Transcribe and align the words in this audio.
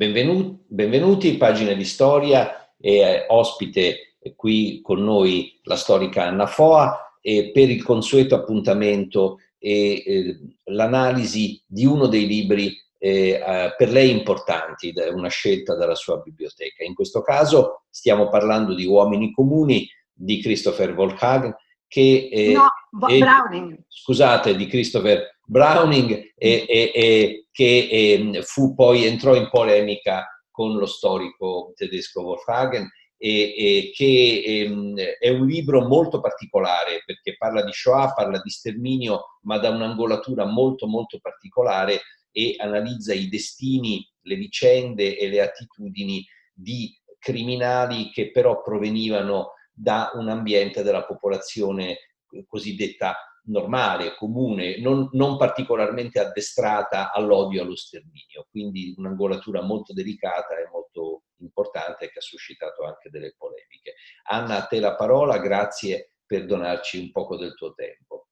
benvenuti, 0.00 0.64
benvenuti, 0.66 1.36
pagine 1.36 1.76
di 1.76 1.84
storia 1.84 2.72
e 2.80 3.00
eh, 3.00 3.24
ospite 3.28 4.16
qui 4.34 4.80
con 4.82 5.04
noi 5.04 5.60
la 5.64 5.76
storica 5.76 6.24
Anna 6.24 6.46
Foa 6.46 7.18
e 7.20 7.50
per 7.52 7.68
il 7.68 7.84
consueto 7.84 8.34
appuntamento 8.34 9.40
e 9.58 10.02
eh, 10.06 10.40
l'analisi 10.70 11.62
di 11.66 11.84
uno 11.84 12.06
dei 12.06 12.26
libri 12.26 12.74
eh, 12.96 13.74
per 13.76 13.90
lei 13.90 14.10
importanti, 14.10 14.94
una 15.12 15.28
scelta 15.28 15.76
dalla 15.76 15.94
sua 15.94 16.16
biblioteca. 16.16 16.82
In 16.82 16.94
questo 16.94 17.20
caso 17.20 17.82
stiamo 17.90 18.30
parlando 18.30 18.74
di 18.74 18.86
Uomini 18.86 19.32
comuni 19.32 19.86
di 20.14 20.40
Christopher 20.40 20.94
Volkswagen 20.94 21.54
che 21.90 22.28
eh, 22.30 22.52
no, 22.52 22.68
Browning. 22.88 23.76
scusate, 23.88 24.54
di 24.54 24.68
Christopher 24.68 25.38
Browning 25.44 26.34
e, 26.36 26.64
e, 26.68 27.46
che 27.50 27.88
e, 27.90 28.42
fu 28.44 28.74
poi 28.74 29.06
entrò 29.06 29.34
in 29.34 29.48
polemica 29.50 30.40
con 30.52 30.76
lo 30.76 30.86
storico 30.86 31.72
tedesco 31.74 32.22
Wolfhagen 32.22 32.88
e, 33.16 33.90
che 33.92 34.42
ehm, 34.46 34.96
è 34.96 35.30
un 35.30 35.48
libro 35.48 35.84
molto 35.88 36.20
particolare 36.20 37.02
perché 37.04 37.34
parla 37.36 37.64
di 37.64 37.72
Shoah, 37.72 38.12
parla 38.12 38.38
di 38.40 38.50
sterminio, 38.50 39.40
ma 39.42 39.58
da 39.58 39.70
un'angolatura 39.70 40.46
molto 40.46 40.86
molto 40.86 41.18
particolare 41.20 42.02
e 42.30 42.54
analizza 42.56 43.12
i 43.12 43.28
destini, 43.28 44.08
le 44.22 44.36
vicende 44.36 45.18
e 45.18 45.28
le 45.28 45.40
attitudini 45.40 46.24
di 46.54 46.96
criminali 47.18 48.10
che 48.10 48.30
però 48.30 48.62
provenivano 48.62 49.54
da 49.72 50.10
un 50.14 50.28
ambiente 50.28 50.82
della 50.82 51.04
popolazione 51.04 51.98
cosiddetta 52.46 53.16
normale, 53.44 54.14
comune, 54.14 54.78
non, 54.80 55.08
non 55.12 55.36
particolarmente 55.36 56.20
addestrata 56.20 57.12
all'odio 57.12 57.60
e 57.60 57.64
allo 57.64 57.76
sterminio. 57.76 58.46
Quindi 58.50 58.94
un'angolatura 58.96 59.62
molto 59.62 59.92
delicata 59.92 60.56
e 60.56 60.68
molto 60.70 61.24
importante 61.38 62.10
che 62.10 62.18
ha 62.18 62.22
suscitato 62.22 62.84
anche 62.84 63.10
delle 63.10 63.34
polemiche. 63.36 63.94
Anna, 64.28 64.58
a 64.58 64.66
te 64.66 64.78
la 64.78 64.94
parola, 64.94 65.38
grazie 65.38 66.12
per 66.24 66.46
donarci 66.46 66.98
un 66.98 67.10
poco 67.10 67.36
del 67.36 67.54
tuo 67.54 67.72
tempo. 67.74 68.28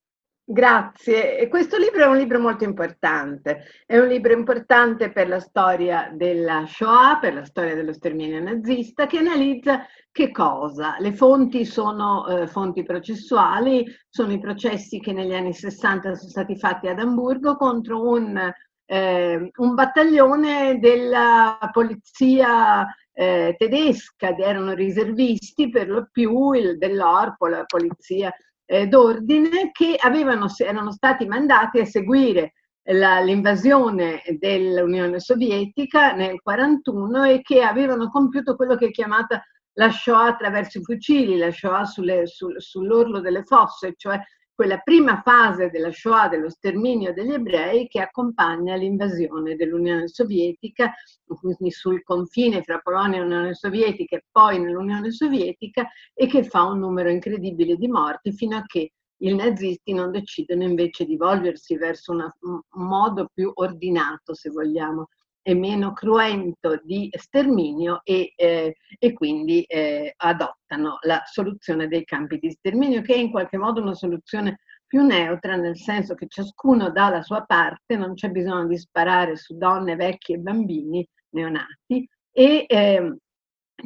Grazie. 0.51 1.47
Questo 1.49 1.77
libro 1.77 2.05
è 2.05 2.07
un 2.07 2.17
libro 2.17 2.41
molto 2.41 2.65
importante. 2.65 3.65
È 3.85 3.99
un 3.99 4.09
libro 4.09 4.33
importante 4.33 5.13
per 5.13 5.29
la 5.29 5.41
storia 5.41 6.11
della 6.11 6.65
Shoah, 6.67 7.19
per 7.21 7.35
la 7.35 7.45
storia 7.45 7.75
dello 7.75 7.93
sterminio 7.93 8.41
nazista, 8.41 9.07
che 9.07 9.19
analizza 9.19 9.85
che 10.11 10.31
cosa? 10.31 10.97
Le 11.01 11.13
fonti 11.13 11.67
sono 11.67 12.27
eh, 12.27 12.47
fonti 12.47 12.83
processuali, 12.83 13.85
sono 14.09 14.33
i 14.33 14.41
processi 14.41 15.01
che 15.01 15.13
negli 15.13 15.35
anni 15.35 15.53
60 15.53 16.15
sono 16.15 16.31
stati 16.31 16.57
fatti 16.57 16.89
ad 16.89 16.99
Amburgo 16.99 17.57
contro 17.57 18.09
un, 18.09 18.51
eh, 18.87 19.51
un 19.55 19.75
battaglione 19.75 20.79
della 20.79 21.59
polizia 21.71 22.87
eh, 23.13 23.55
tedesca, 23.59 24.35
erano 24.35 24.73
riservisti 24.73 25.69
per 25.69 25.91
lo 25.91 26.09
più 26.11 26.53
il, 26.53 26.79
dell'Orpo, 26.79 27.49
la 27.49 27.65
polizia 27.67 28.33
eh, 28.71 28.87
d'ordine 28.87 29.71
che 29.73 29.97
avevano, 29.99 30.47
erano 30.59 30.93
stati 30.93 31.27
mandati 31.27 31.81
a 31.81 31.87
seguire 31.87 32.53
la, 32.91 33.21
l'invasione 33.21 34.23
dell'Unione 34.39 35.21
Sovietica 35.21 36.13
nel 36.13 36.39
1941 36.45 37.25
e 37.25 37.41
che 37.41 37.63
avevano 37.63 38.11
compiuto 38.11 38.57
quello 38.57 38.77
che 38.77 38.89
è 38.89 38.91
chiamata 38.91 39.43
la 39.73 39.91
Shoah 39.91 40.27
attraverso 40.27 40.79
i 40.79 40.83
fucili, 40.83 41.39
la 41.39 41.51
Shoah 41.51 41.85
sulle, 41.85 42.27
sul, 42.27 42.61
sull'orlo 42.61 43.21
delle 43.21 43.43
fosse, 43.45 43.95
cioè 43.97 44.21
quella 44.59 44.79
prima 44.79 45.23
fase 45.23 45.71
della 45.71 45.93
Shoah, 45.93 46.27
dello 46.27 46.51
sterminio 46.51 47.13
degli 47.13 47.33
ebrei, 47.33 47.87
che 47.87 48.01
accompagna 48.01 48.75
l'invasione 48.75 49.55
dell'Unione 49.55 50.09
Sovietica, 50.09 50.93
quindi 51.25 51.71
sul 51.71 52.03
confine 52.03 52.65
fra 52.65 52.81
Polonia 52.81 53.21
e 53.21 53.23
Unione 53.23 53.55
Sovietica 53.55 54.17
e 54.17 54.25
poi 54.29 54.59
nell'Unione 54.59 55.13
Sovietica, 55.13 55.89
e 56.13 56.27
che 56.27 56.43
fa 56.43 56.65
un 56.65 56.81
numero 56.81 57.09
incredibile 57.09 57.77
di 57.77 57.87
morti 57.87 58.33
fino 58.33 58.57
a 58.57 58.65
che 58.67 58.95
i 59.19 59.33
nazisti 59.33 59.93
non 59.93 60.11
decidono 60.11 60.65
invece 60.65 61.05
di 61.05 61.17
volgersi 61.17 61.77
verso 61.77 62.11
una, 62.11 62.37
un 62.41 62.61
modo 62.73 63.31
più 63.33 63.53
ordinato, 63.55 64.35
se 64.35 64.51
vogliamo, 64.51 65.07
e 65.43 65.55
meno 65.55 65.93
cruento 65.93 66.81
di 66.83 67.09
sterminio 67.17 68.01
e, 68.05 68.33
eh, 68.37 68.77
e 68.99 69.13
quindi 69.13 69.63
eh, 69.63 70.13
adottano 70.17 70.99
la 71.03 71.23
soluzione 71.25 71.89
dei 71.89 72.05
campi 72.05 72.39
di 72.39 72.51
sterminio, 72.51 73.03
che 73.03 73.15
è 73.15 73.19
in 73.19 73.31
qualche 73.31 73.57
modo 73.57 73.81
una 73.81 73.95
soluzione 73.95 74.61
più 74.87 75.03
neutra, 75.03 75.57
nel 75.57 75.77
senso 75.77 76.15
che 76.15 76.27
ciascuno 76.29 76.91
dà 76.91 77.11
la 77.11 77.23
sua 77.23 77.43
parte, 77.45 77.97
non 77.97 78.15
c'è 78.15 78.31
bisogno 78.31 78.67
di 78.67 78.79
sparare 78.79 79.37
su 79.37 79.57
donne, 79.57 79.97
vecchi 79.97 80.33
e 80.33 80.39
bambini 80.39 81.07
neonati 81.31 82.09
e 82.33 82.65
eh, 82.67 83.17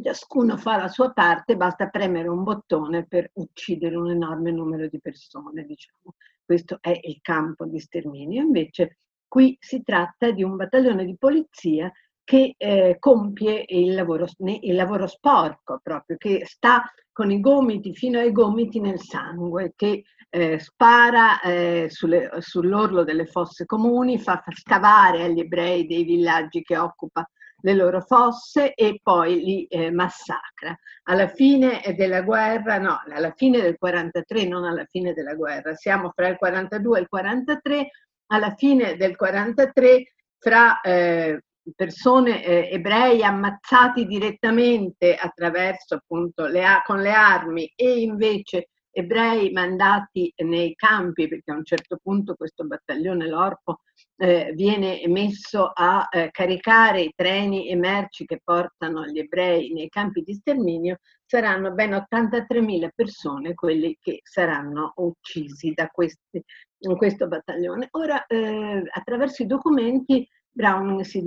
ciascuno 0.00 0.56
fa 0.56 0.76
la 0.76 0.88
sua 0.88 1.12
parte, 1.12 1.56
basta 1.56 1.88
premere 1.88 2.28
un 2.28 2.42
bottone 2.44 3.06
per 3.06 3.30
uccidere 3.34 3.96
un 3.96 4.10
enorme 4.10 4.50
numero 4.52 4.88
di 4.88 5.00
persone, 5.00 5.64
diciamo. 5.64 6.14
Questo 6.44 6.78
è 6.80 6.98
il 7.02 7.19
campo 7.20 7.66
di 7.66 7.78
sterminio. 7.78 8.42
Invece 8.42 8.98
Qui 9.32 9.56
si 9.59 9.82
tratta 9.82 10.31
di 10.31 10.43
un 10.43 10.56
battaglione 10.56 11.06
di 11.06 11.16
polizia 11.16 11.91
che 12.22 12.54
eh, 12.54 12.97
compie 12.98 13.65
il 13.66 13.94
lavoro, 13.94 14.26
il 14.37 14.75
lavoro, 14.75 15.06
sporco 15.06 15.81
proprio, 15.82 16.19
che 16.19 16.43
sta 16.44 16.84
con 17.10 17.31
i 17.31 17.41
gomiti 17.41 17.94
fino 17.94 18.19
ai 18.19 18.31
gomiti 18.31 18.78
nel 18.78 19.00
sangue, 19.00 19.72
che 19.75 20.03
eh, 20.28 20.59
spara 20.59 21.41
eh, 21.41 21.87
sulle, 21.88 22.28
sull'orlo 22.41 23.04
delle 23.04 23.25
fosse 23.25 23.65
comuni, 23.65 24.19
fa, 24.19 24.44
scavare 24.50 25.22
agli 25.22 25.41
ebrei 25.41 25.87
dei 25.87 26.04
villaggi 26.04 26.60
che 26.60 26.76
occupa 26.76 27.26
le 27.62 27.75
loro 27.75 28.03
fosse 28.03 28.75
e 28.75 29.00
poi 29.03 29.43
li 29.43 29.64
eh, 29.64 29.91
massacra. 29.91 30.76
Alla 31.04 31.28
fine 31.28 31.81
della 31.97 32.20
guerra, 32.20 32.76
no, 32.76 33.00
alla 33.10 33.32
fine 33.34 33.62
del 33.62 33.78
43, 33.78 34.47
non 34.47 34.64
alla 34.64 34.84
fine 34.84 35.14
della 35.14 35.34
guerra, 35.34 35.75
siamo 35.75 36.12
fra 36.14 36.28
il 36.28 36.37
42 36.37 36.99
e 36.99 37.00
il 37.00 37.09
43, 37.09 37.88
alla 38.27 38.55
fine 38.56 38.97
del 38.97 39.16
43 39.16 40.12
fra 40.38 40.81
eh, 40.81 41.41
persone 41.77 42.44
eh, 42.44 42.69
ebrei 42.72 43.22
ammazzati 43.22 44.06
direttamente 44.06 45.15
attraverso 45.15 45.94
appunto 45.94 46.47
le, 46.47 46.65
con 46.84 47.00
le 47.00 47.12
armi 47.12 47.72
e 47.77 48.00
invece 48.00 48.71
ebrei 48.92 49.50
mandati 49.50 50.32
nei 50.44 50.75
campi, 50.75 51.26
perché 51.26 51.50
a 51.50 51.56
un 51.56 51.64
certo 51.64 51.98
punto 52.00 52.34
questo 52.34 52.64
battaglione 52.64 53.26
Lorpo 53.26 53.80
eh, 54.16 54.53
viene 54.54 55.03
messo 55.08 55.70
a 55.75 56.06
eh, 56.10 56.30
caricare 56.30 57.00
i 57.00 57.12
treni 57.14 57.69
e 57.69 57.76
merci 57.76 58.26
che 58.26 58.41
portano 58.44 59.06
gli 59.06 59.19
ebrei 59.19 59.72
nei 59.72 59.88
campi 59.88 60.22
di 60.22 60.34
sterminio, 60.34 60.98
saranno 61.25 61.72
ben 61.72 61.92
83.000 61.92 62.91
persone 62.94 63.54
quelli 63.54 63.97
che 63.98 64.20
saranno 64.22 64.92
uccisi 64.97 65.72
da 65.72 65.86
questi, 65.88 66.42
in 66.81 66.97
questo 66.97 67.26
battaglione. 67.26 67.88
Ora, 67.92 68.26
eh, 68.26 68.82
attraverso 68.92 69.42
i 69.42 69.47
documenti, 69.47 70.28
Brown 70.50 71.02
si 71.04 71.22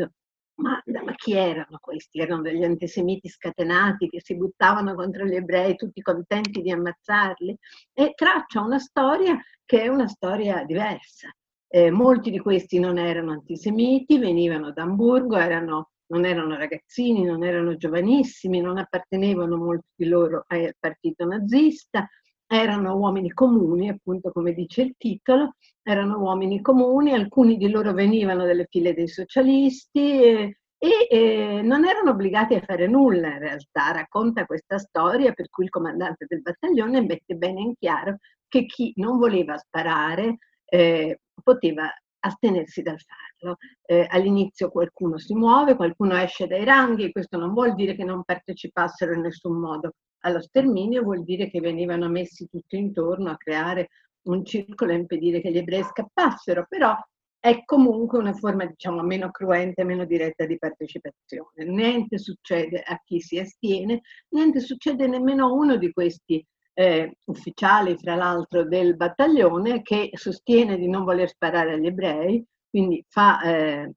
ma, 0.55 0.81
ma, 1.03 1.13
chi 1.15 1.33
erano 1.33 1.77
questi? 1.81 2.19
Erano 2.19 2.41
degli 2.41 2.63
antisemiti 2.63 3.27
scatenati 3.27 4.09
che 4.09 4.21
si 4.21 4.35
buttavano 4.35 4.95
contro 4.95 5.25
gli 5.25 5.35
ebrei, 5.35 5.75
tutti 5.75 6.01
contenti 6.01 6.61
di 6.61 6.71
ammazzarli? 6.71 7.57
E 7.93 8.13
traccia 8.15 8.61
una 8.61 8.79
storia 8.79 9.37
che 9.65 9.83
è 9.83 9.87
una 9.87 10.07
storia 10.07 10.63
diversa. 10.63 11.29
Eh, 11.67 11.91
molti 11.91 12.31
di 12.31 12.39
questi 12.39 12.79
non 12.79 12.97
erano 12.97 13.31
antisemiti, 13.31 14.17
venivano 14.17 14.71
da 14.71 14.83
Hamburgo, 14.83 15.35
erano, 15.35 15.91
non 16.07 16.25
erano 16.25 16.55
ragazzini, 16.55 17.23
non 17.23 17.43
erano 17.43 17.75
giovanissimi, 17.75 18.61
non 18.61 18.77
appartenevano 18.77 19.57
molti 19.57 19.89
di 19.95 20.05
loro 20.05 20.45
al 20.47 20.73
partito 20.79 21.25
nazista, 21.25 22.07
erano 22.47 22.95
uomini 22.95 23.31
comuni, 23.31 23.89
appunto 23.89 24.31
come 24.31 24.53
dice 24.53 24.81
il 24.83 24.95
titolo, 24.97 25.55
erano 25.81 26.19
uomini 26.19 26.61
comuni, 26.61 27.13
alcuni 27.13 27.57
di 27.57 27.69
loro 27.69 27.93
venivano 27.93 28.45
dalle 28.45 28.67
file 28.69 28.93
dei 28.93 29.07
socialisti 29.07 30.21
e, 30.23 30.57
e, 30.77 31.07
e, 31.09 31.61
non 31.63 31.85
erano 31.85 32.11
obbligati 32.11 32.55
a 32.55 32.61
fare 32.61 32.87
nulla 32.87 33.29
in 33.29 33.39
realtà. 33.39 33.91
Racconta 33.91 34.45
questa 34.45 34.77
storia 34.77 35.33
per 35.33 35.49
cui 35.49 35.65
il 35.65 35.69
comandante 35.69 36.25
del 36.27 36.41
battaglione 36.41 37.01
mette 37.01 37.35
bene 37.35 37.61
in 37.61 37.73
chiaro 37.77 38.17
che 38.47 38.65
chi 38.65 38.93
non 38.97 39.17
voleva 39.17 39.57
sparare 39.57 40.37
eh, 40.65 41.19
poteva 41.43 41.89
astenersi 42.19 42.81
dal 42.81 42.99
farlo. 42.99 43.57
Eh, 43.85 44.07
all'inizio 44.09 44.69
qualcuno 44.69 45.17
si 45.17 45.33
muove, 45.33 45.75
qualcuno 45.75 46.15
esce 46.15 46.47
dai 46.47 46.63
ranghi, 46.63 47.11
questo 47.11 47.37
non 47.37 47.53
vuol 47.53 47.75
dire 47.75 47.95
che 47.95 48.03
non 48.03 48.23
partecipassero 48.23 49.13
in 49.13 49.21
nessun 49.21 49.59
modo 49.59 49.93
allo 50.19 50.41
sterminio 50.41 51.03
vuol 51.03 51.23
dire 51.23 51.49
che 51.49 51.59
venivano 51.59 52.09
messi 52.09 52.47
tutti 52.49 52.77
intorno 52.77 53.29
a 53.29 53.37
creare 53.37 53.89
un 54.23 54.43
circolo 54.43 54.91
e 54.91 54.95
impedire 54.95 55.41
che 55.41 55.51
gli 55.51 55.57
ebrei 55.57 55.83
scappassero, 55.83 56.65
però 56.67 56.95
è 57.39 57.63
comunque 57.63 58.17
una 58.17 58.33
forma 58.33 58.65
diciamo 58.65 59.03
meno 59.03 59.29
cruenta 59.29 59.83
e 59.83 59.85
meno 59.85 60.05
diretta 60.05 60.45
di 60.45 60.57
partecipazione. 60.57 61.63
Niente 61.65 62.17
succede 62.17 62.81
a 62.81 62.99
chi 63.03 63.21
si 63.21 63.37
astiene, 63.37 64.01
niente 64.29 64.59
succede 64.59 65.07
nemmeno 65.07 65.45
a 65.45 65.51
uno 65.51 65.77
di 65.77 65.91
questi 65.91 66.43
eh, 66.73 67.17
ufficiali, 67.25 67.97
fra 67.97 68.15
l'altro, 68.15 68.67
del 68.67 68.95
battaglione 68.95 69.83
che 69.83 70.09
sostiene 70.13 70.77
di 70.77 70.89
non 70.89 71.03
voler 71.03 71.29
sparare 71.29 71.73
agli 71.73 71.85
ebrei, 71.85 72.43
quindi 72.67 73.05
fa, 73.07 73.39
eh, 73.43 73.91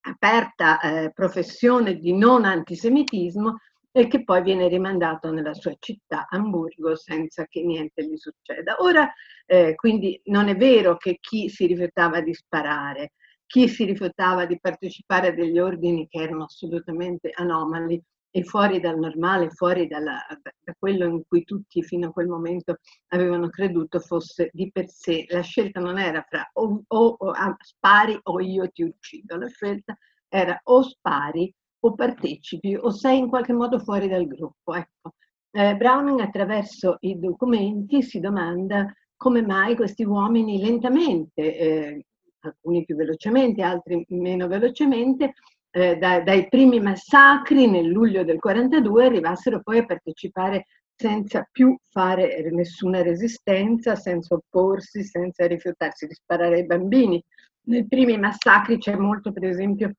aperta 0.00 0.80
eh, 0.80 1.12
professione 1.12 1.96
di 1.96 2.12
non 2.12 2.44
antisemitismo 2.44 3.58
e 3.96 4.08
che 4.08 4.24
poi 4.24 4.42
viene 4.42 4.66
rimandato 4.66 5.30
nella 5.30 5.54
sua 5.54 5.72
città, 5.78 6.26
Amburgo, 6.28 6.96
senza 6.96 7.46
che 7.46 7.62
niente 7.62 8.04
gli 8.04 8.16
succeda. 8.16 8.74
Ora, 8.80 9.08
eh, 9.46 9.76
quindi 9.76 10.20
non 10.24 10.48
è 10.48 10.56
vero 10.56 10.96
che 10.96 11.18
chi 11.20 11.48
si 11.48 11.66
rifiutava 11.66 12.20
di 12.20 12.34
sparare, 12.34 13.12
chi 13.46 13.68
si 13.68 13.84
rifiutava 13.84 14.46
di 14.46 14.58
partecipare 14.58 15.28
a 15.28 15.32
degli 15.32 15.60
ordini 15.60 16.08
che 16.08 16.22
erano 16.22 16.42
assolutamente 16.42 17.30
anomali 17.32 18.02
e 18.32 18.42
fuori 18.42 18.80
dal 18.80 18.98
normale, 18.98 19.50
fuori 19.50 19.86
dalla, 19.86 20.26
da 20.42 20.74
quello 20.76 21.06
in 21.06 21.22
cui 21.28 21.44
tutti 21.44 21.80
fino 21.84 22.08
a 22.08 22.12
quel 22.12 22.26
momento 22.26 22.78
avevano 23.12 23.48
creduto 23.48 24.00
fosse 24.00 24.50
di 24.52 24.72
per 24.72 24.88
sé. 24.88 25.24
La 25.28 25.42
scelta 25.42 25.78
non 25.78 26.00
era 26.00 26.20
fra 26.28 26.50
o, 26.54 26.82
o, 26.84 27.16
o 27.16 27.32
spari 27.60 28.18
o 28.24 28.40
io 28.40 28.68
ti 28.72 28.82
uccido, 28.82 29.36
la 29.36 29.46
scelta 29.46 29.96
era 30.28 30.58
o 30.64 30.82
spari 30.82 31.54
o 31.84 31.94
partecipi 31.94 32.74
o 32.74 32.90
sei 32.90 33.18
in 33.18 33.28
qualche 33.28 33.52
modo 33.52 33.78
fuori 33.78 34.08
dal 34.08 34.26
gruppo. 34.26 34.74
Ecco. 34.74 35.14
Eh, 35.50 35.76
Browning 35.76 36.20
attraverso 36.20 36.96
i 37.00 37.18
documenti 37.18 38.02
si 38.02 38.20
domanda 38.20 38.92
come 39.16 39.42
mai 39.42 39.76
questi 39.76 40.04
uomini 40.04 40.58
lentamente, 40.58 41.56
eh, 41.56 42.04
alcuni 42.40 42.84
più 42.84 42.96
velocemente, 42.96 43.62
altri 43.62 44.04
meno 44.08 44.48
velocemente, 44.48 45.34
eh, 45.70 45.96
da, 45.96 46.20
dai 46.20 46.48
primi 46.48 46.80
massacri 46.80 47.68
nel 47.68 47.86
luglio 47.86 48.24
del 48.24 48.38
42 48.38 49.06
arrivassero 49.06 49.60
poi 49.62 49.78
a 49.78 49.86
partecipare 49.86 50.66
senza 50.96 51.46
più 51.50 51.76
fare 51.90 52.50
nessuna 52.50 53.02
resistenza, 53.02 53.96
senza 53.96 54.34
opporsi, 54.34 55.02
senza 55.02 55.46
rifiutarsi 55.46 56.06
di 56.06 56.14
sparare 56.14 56.56
ai 56.56 56.66
bambini. 56.66 57.22
Nei 57.66 57.86
primi 57.86 58.16
massacri 58.18 58.78
c'è 58.78 58.96
molto, 58.96 59.32
per 59.32 59.44
esempio, 59.44 59.92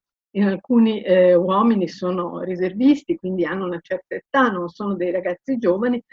alcuni 0.43 1.01
eh, 1.01 1.35
uomini 1.35 1.87
sono 1.87 2.39
riservisti, 2.41 3.17
quindi 3.17 3.45
hanno 3.45 3.65
una 3.65 3.79
certa 3.81 4.15
età, 4.15 4.49
non 4.49 4.69
sono 4.69 4.95
dei 4.95 5.11
ragazzi 5.11 5.57
giovani, 5.57 6.03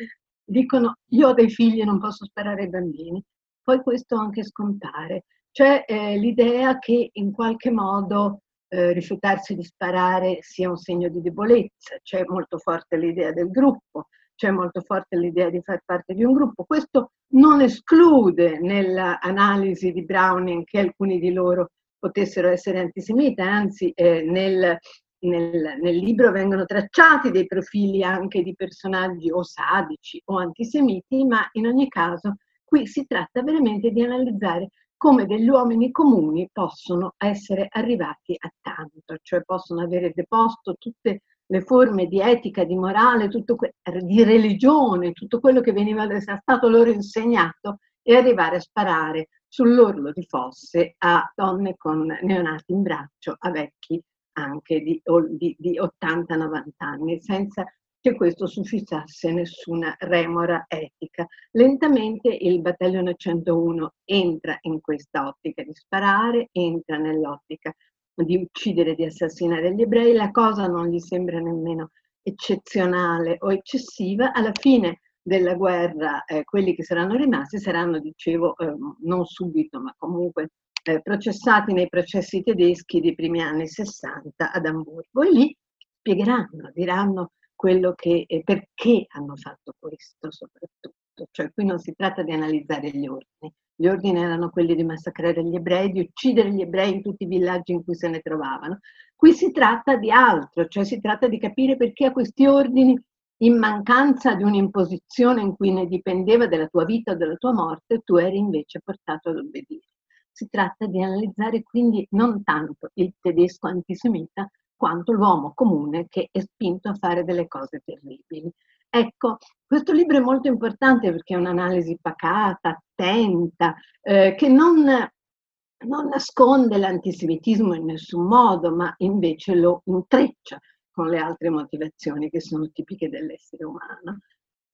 dicono 0.45 0.97
io 1.11 1.29
ho 1.29 1.35
dei 1.35 1.51
figli 1.51 1.81
e 1.81 1.85
non 1.85 1.99
posso 1.99 2.25
sparare 2.25 2.63
ai 2.63 2.69
bambini. 2.69 3.23
Poi 3.63 3.81
questo 3.83 4.17
anche 4.17 4.45
scompare. 4.45 5.25
C'è 5.51 5.85
eh, 5.87 6.17
l'idea 6.19 6.79
che 6.79 7.11
in 7.13 7.33
qualche 7.33 7.71
modo 7.71 8.41
eh, 8.69 8.93
rifiutarsi 8.93 9.55
di 9.55 9.63
sparare 9.63 10.39
sia 10.41 10.71
un 10.71 10.79
segno 10.79 11.09
di 11.09 11.21
debolezza, 11.21 11.97
c'è 12.03 12.25
molto 12.27 12.59
forte 12.59 12.97
l'idea 12.97 13.33
del 13.33 13.51
gruppo, 13.51 14.07
c'è 14.35 14.51
molto 14.51 14.81
forte 14.81 15.17
l'idea 15.17 15.51
di 15.51 15.61
far 15.63 15.83
parte 15.85 16.15
di 16.15 16.25
un 16.25 16.33
gruppo. 16.33 16.65
Questo 16.65 17.13
non 17.35 17.61
esclude 17.61 18.59
nell'analisi 18.59 19.93
di 19.93 20.05
Browning 20.05 20.65
che 20.65 20.81
alcuni 20.81 21.19
di 21.19 21.33
loro 21.33 21.71
potessero 22.03 22.49
essere 22.49 22.81
antisemite, 22.81 23.43
anzi 23.43 23.93
eh, 23.95 24.23
nel, 24.23 24.77
nel, 25.21 25.79
nel, 25.81 25.97
libro 25.97 26.33
vengono 26.33 26.65
tracciati 26.65 27.31
dei 27.31 27.47
profili 27.47 28.03
anche 28.03 28.43
di 28.43 28.57
personaggi 28.57 29.31
o 29.31 29.45
sadici 29.45 30.21
o 30.25 30.39
antisemiti, 30.39 31.25
ma 31.25 31.49
in 31.53 31.69
ogni 31.69 31.89
caso 31.89 32.39
qui 32.65 32.89
si 32.89 33.07
tratta 33.07 33.45
veramente 33.45 33.91
di 33.91 34.03
analizzare 34.03 34.71
come 34.97 35.27
degli 35.27 35.49
uomini 35.49 35.93
comuni 35.93 36.49
possono 36.53 37.15
essere 37.19 37.69
arrivati 37.71 38.35
a 38.37 38.51
tanto, 38.61 39.17
cioè 39.23 39.43
possono 39.43 39.83
avere 39.83 40.11
deposto 40.13 40.75
tutte 40.79 41.23
le 41.47 41.61
forme 41.61 42.07
di 42.07 42.21
etica, 42.21 42.65
di 42.65 42.75
morale, 42.75 43.29
que- 43.29 43.75
di 44.03 44.25
religione, 44.25 45.13
tutto 45.13 45.39
quello 45.39 45.61
che 45.61 45.73
veniva 45.73 46.05
stato 46.21 46.69
loro 46.69 46.91
insegnato 46.91 47.79
e 48.03 48.17
arrivare 48.17 48.57
a 48.57 48.61
sparare 48.61 49.29
sull'orlo 49.53 50.13
di 50.13 50.25
fosse 50.25 50.95
a 50.97 51.31
donne 51.35 51.77
con 51.77 52.07
neonati 52.23 52.73
in 52.73 52.81
braccio, 52.81 53.37
a 53.39 53.51
vecchi 53.51 54.03
anche 54.39 54.81
di, 54.81 55.03
di, 55.37 55.55
di 55.59 55.79
80-90 55.79 56.69
anni, 56.79 57.21
senza 57.21 57.63
che 58.01 58.15
questo 58.15 58.47
suscitasse 58.47 59.31
nessuna 59.31 59.95
remora 60.01 60.65
etica. 60.69 61.27
Lentamente 61.51 62.35
il 62.35 62.63
battaglione 62.63 63.15
101 63.15 63.93
entra 64.05 64.57
in 64.63 64.81
questa 64.81 65.27
ottica 65.27 65.63
di 65.63 65.75
sparare, 65.75 66.49
entra 66.53 66.97
nell'ottica 66.97 67.75
di 68.15 68.37
uccidere, 68.37 68.95
di 68.95 69.05
assassinare 69.05 69.75
gli 69.75 69.83
ebrei, 69.83 70.15
la 70.15 70.31
cosa 70.31 70.67
non 70.67 70.89
gli 70.89 70.99
sembra 70.99 71.39
nemmeno 71.41 71.91
eccezionale 72.23 73.37
o 73.41 73.53
eccessiva, 73.53 74.33
alla 74.33 74.53
fine 74.59 75.01
della 75.23 75.55
guerra 75.55 76.25
eh, 76.25 76.45
quelli 76.45 76.75
che 76.75 76.83
saranno 76.83 77.15
rimasti 77.15 77.59
saranno, 77.59 77.99
dicevo, 78.01 78.57
eh, 78.57 78.75
non 79.03 79.25
subito, 79.25 79.81
ma 79.81 79.95
comunque 79.97 80.51
eh, 80.85 81.01
processati 81.01 81.73
nei 81.73 81.89
processi 81.89 82.43
tedeschi 82.43 83.01
dei 83.01 83.15
primi 83.15 83.41
anni 83.41 83.69
60 83.69 84.53
ad 84.53 84.67
Amburgo 84.67 85.23
e 85.23 85.31
lì 85.31 85.57
spiegheranno, 85.99 86.71
diranno 86.75 87.33
quello 87.55 87.93
che, 87.95 88.25
eh, 88.27 88.43
perché 88.43 89.07
hanno 89.09 89.37
fatto 89.37 89.75
questo 89.79 90.33
soprattutto. 90.33 91.29
Cioè 91.31 91.53
qui 91.53 91.65
non 91.65 91.79
si 91.79 91.95
tratta 91.95 92.23
di 92.23 92.33
analizzare 92.33 92.91
gli 92.91 93.07
ordini. 93.07 93.55
Gli 93.75 93.87
ordini 93.87 94.21
erano 94.21 94.51
quelli 94.51 94.75
di 94.75 94.85
massacrare 94.85 95.45
gli 95.45 95.55
ebrei, 95.55 95.93
di 95.93 96.01
uccidere 96.01 96.53
gli 96.53 96.61
ebrei 96.61 96.95
in 96.95 97.03
tutti 97.03 97.25
i 97.25 97.29
villaggi 97.29 97.73
in 97.73 97.85
cui 97.85 97.95
se 97.95 98.09
ne 98.09 98.21
trovavano. 98.21 98.81
Qui 99.15 99.33
si 99.33 99.53
tratta 99.53 99.97
di 99.97 100.11
altro, 100.11 100.67
cioè 100.67 100.85
si 100.85 101.01
tratta 101.01 101.29
di 101.29 101.39
capire 101.39 101.77
perché 101.77 102.07
a 102.07 102.13
questi 102.13 102.47
ordini, 102.47 103.01
in 103.43 103.59
mancanza 103.59 104.35
di 104.35 104.45
un'imposizione 104.45 105.41
in 105.41 105.57
cui 105.57 105.73
ne 105.73 105.87
dipendeva 105.87 106.47
della 106.47 106.69
tua 106.69 106.85
vita 106.85 107.13
o 107.13 107.17
della 107.17 107.35
tua 107.37 107.53
morte, 107.53 108.01
tu 108.05 108.17
eri 108.17 108.39
invece 108.39 108.81
portato 108.81 109.31
ad 109.31 109.37
obbedire. 109.37 109.89
Si 110.31 110.49
tratta 110.49 110.87
di 110.87 111.03
analizzare 111.03 111.63
quindi 111.63 112.07
non 112.11 112.43
tanto 112.45 112.91
il 112.95 113.13
tedesco 113.21 113.67
antisemita, 113.67 114.49
quanto 114.77 115.13
l'uomo 115.13 115.53
comune 115.55 116.07
che 116.09 116.29
è 116.31 116.41
spinto 116.41 116.89
a 116.89 116.95
fare 116.95 117.25
delle 117.25 117.47
cose 117.47 117.83
terribili. 117.85 118.51
Ecco, 118.89 119.39
questo 119.67 119.93
libro 119.93 120.19
è 120.19 120.21
molto 120.21 120.49
importante 120.49 121.11
perché 121.11 121.35
è 121.35 121.39
un'analisi 121.39 121.99
pacata, 122.01 122.81
attenta, 122.81 123.75
eh, 124.01 124.35
che 124.37 124.49
non, 124.49 124.85
non 124.85 126.09
nasconde 126.09 126.77
l'antisemitismo 126.79 127.75
in 127.75 127.87
nessun 127.87 128.25
modo, 128.27 128.75
ma 128.75 128.93
invece 128.99 129.55
lo 129.55 129.83
intreccia 129.87 130.61
con 130.93 131.09
le 131.09 131.19
altre 131.19 131.51
motivazioni 131.51 132.31
che 132.31 132.41
sono 132.41 132.71
tipiche 132.71 133.09
dell'essere 133.09 133.65
umano. 133.65 134.21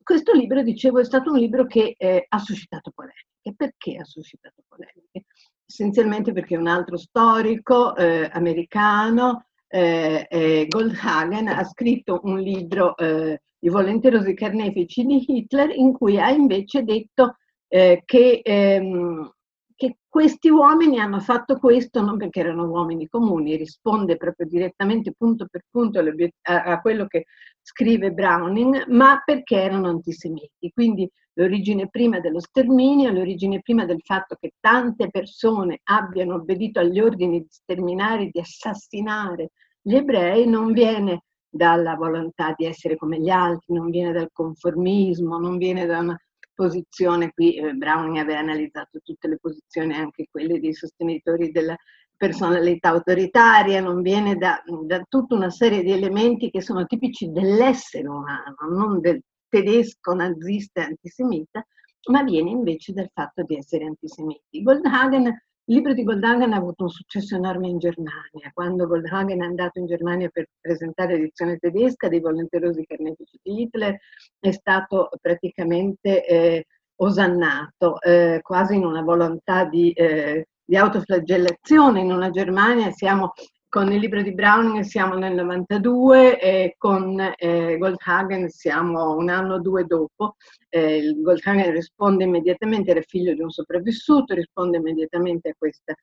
Questo 0.03 0.33
libro, 0.33 0.63
dicevo, 0.63 0.99
è 0.99 1.05
stato 1.05 1.31
un 1.31 1.39
libro 1.39 1.67
che 1.67 1.95
eh, 1.97 2.27
ha 2.29 2.39
suscitato 2.39 2.91
polemiche. 2.91 3.27
Perché 3.57 3.97
ha 3.97 4.05
suscitato 4.05 4.63
polemiche? 4.69 5.25
Essenzialmente 5.65 6.33
perché 6.33 6.57
un 6.57 6.67
altro 6.67 6.97
storico 6.97 7.95
eh, 7.97 8.29
americano 8.33 9.49
eh, 9.69 10.67
Goldhagen 10.69 11.49
ha 11.49 11.65
scritto 11.65 12.21
un 12.25 12.41
libro, 12.41 12.97
eh, 12.97 13.43
I 13.61 13.69
volenterosi 13.69 14.35
carnefici 14.35 15.05
di 15.05 15.25
Hitler, 15.27 15.71
in 15.75 15.93
cui 15.93 16.19
ha 16.19 16.31
invece 16.31 16.83
detto 16.83 17.37
eh, 17.69 18.03
che, 18.05 18.41
ehm, 18.43 19.31
che, 19.79 19.99
questi 20.09 20.51
uomini 20.51 20.99
hanno 20.99 21.21
fatto 21.21 21.57
questo 21.59 22.03
non 22.03 22.17
perché 22.17 22.41
erano 22.41 22.65
uomini 22.65 23.07
comuni, 23.07 23.57
risponde 23.57 24.17
proprio 24.17 24.49
direttamente 24.49 25.13
punto 25.17 25.47
per 25.49 25.63
punto 25.71 26.01
a, 26.43 26.81
quello 26.81 27.07
che 27.07 27.27
scrive 27.63 28.11
Browning, 28.11 28.87
ma 28.89 29.23
perché 29.25 29.63
erano 29.63 29.89
antisemiti. 29.89 30.73
Quindi 30.73 31.09
l'origine 31.35 31.89
prima 31.89 32.19
dello 32.19 32.41
sterminio, 32.41 33.13
l'origine 33.13 33.61
prima 33.61 33.85
del 33.85 34.01
fatto 34.03 34.37
che 34.41 34.55
tante 34.59 35.09
persone 35.11 35.79
abbiano 35.85 36.35
obbedito 36.35 36.81
agli 36.81 36.99
ordini 36.99 37.41
di 37.41 37.49
sterminare, 37.49 38.31
di 38.33 38.41
assassinare 38.41 39.53
gli 39.81 39.95
ebrei, 39.95 40.49
non 40.49 40.73
viene 40.73 41.23
dalla 41.49 41.95
volontà 41.95 42.53
di 42.57 42.67
essere 42.67 42.97
come 42.97 43.21
gli 43.21 43.31
altri, 43.31 43.75
non 43.75 43.91
viene 43.91 44.13
dal 44.13 44.31
conformismo, 44.33 45.39
non 45.39 45.57
viene 45.57 45.87
da 45.87 46.01
una 46.01 46.21
posizione, 46.59 47.31
qui 47.33 47.57
eh, 47.57 47.73
Browning 47.73 48.17
aveva 48.17 48.41
analizzato 48.41 48.99
tutte 49.05 49.29
le 49.29 49.39
posizioni, 49.39 49.95
anche 49.95 50.27
quelle 50.29 50.59
dei 50.59 50.75
sostenitori 50.75 51.53
della 51.53 51.77
personalità 52.17 52.89
autoritaria, 52.89 53.81
non 53.81 54.03
viene 54.03 54.35
da, 54.35 54.61
da 54.85 55.01
tutta 55.09 55.37
una 55.37 55.51
serie 55.51 55.85
di 55.85 55.93
elementi 55.93 56.51
che 56.51 56.61
sono 56.61 56.85
tipici 56.85 57.31
dell'essere 57.31 58.09
umano, 58.09 58.57
non 58.77 59.01
del 59.01 59.23
tedesco 59.49 60.15
nazista 60.15 60.83
antisemita, 60.83 61.65
ma 62.11 62.25
viene 62.25 62.51
invece 62.51 62.93
dal 62.93 63.11
fatto 63.15 63.45
di 63.45 63.57
essere 63.57 63.85
antisemiti. 63.85 64.61
Goldhagen, 64.61 65.33
il 65.69 65.75
libro 65.75 65.93
di 65.93 66.03
Goldhagen 66.03 66.55
ha 66.55 66.57
avuto 66.57 66.85
un 66.85 66.89
successo 66.91 67.37
enorme 67.37 67.69
in 67.69 67.79
Germania. 67.79 68.51
Quando 68.55 68.87
Goldhagen 68.87 69.43
è 69.43 69.45
andato 69.45 69.79
in 69.79 69.87
Germania 69.87 70.31
per 70.31 70.47
presentare 70.59 71.15
l'edizione 71.15 71.59
tedesca 71.59 72.09
dei 72.09 72.21
volenterosi 72.21 72.87
carnefici 72.87 73.39
di 73.43 73.63
Hitler, 73.63 73.99
è 74.39 74.51
stato 74.51 75.11
praticamente 75.21 76.27
eh, 76.27 76.67
osannato, 76.97 78.01
eh, 78.01 78.41
quasi 78.43 78.77
in 78.77 78.87
una 78.87 79.03
volontà 79.03 79.67
di, 79.67 79.93
eh, 79.93 80.47
di 80.65 80.75
autoflagellazione. 80.75 82.01
In 82.01 82.13
una 82.13 82.31
Germania 82.31 82.91
siamo 82.91 83.35
con 83.79 83.93
il 83.93 84.01
libro 84.01 84.23
di 84.23 84.35
Browning 84.35 84.81
siamo 84.81 85.15
nel 85.15 85.35
92 85.35 86.41
e 86.41 86.75
con 86.77 87.17
eh, 87.37 87.77
Goldhagen 87.79 88.49
siamo 88.49 89.15
un 89.15 89.29
anno 89.29 89.55
o 89.55 89.61
due 89.61 89.85
dopo. 89.85 90.35
Eh, 90.69 91.15
Goldhagen 91.17 91.71
risponde 91.71 92.25
immediatamente, 92.25 92.91
era 92.91 93.01
figlio 93.03 93.35
di 93.35 93.41
un 93.41 93.51
sopravvissuto, 93.51 94.35
risponde 94.35 94.79
immediatamente 94.79 95.51
a, 95.51 95.55
questa, 95.57 95.95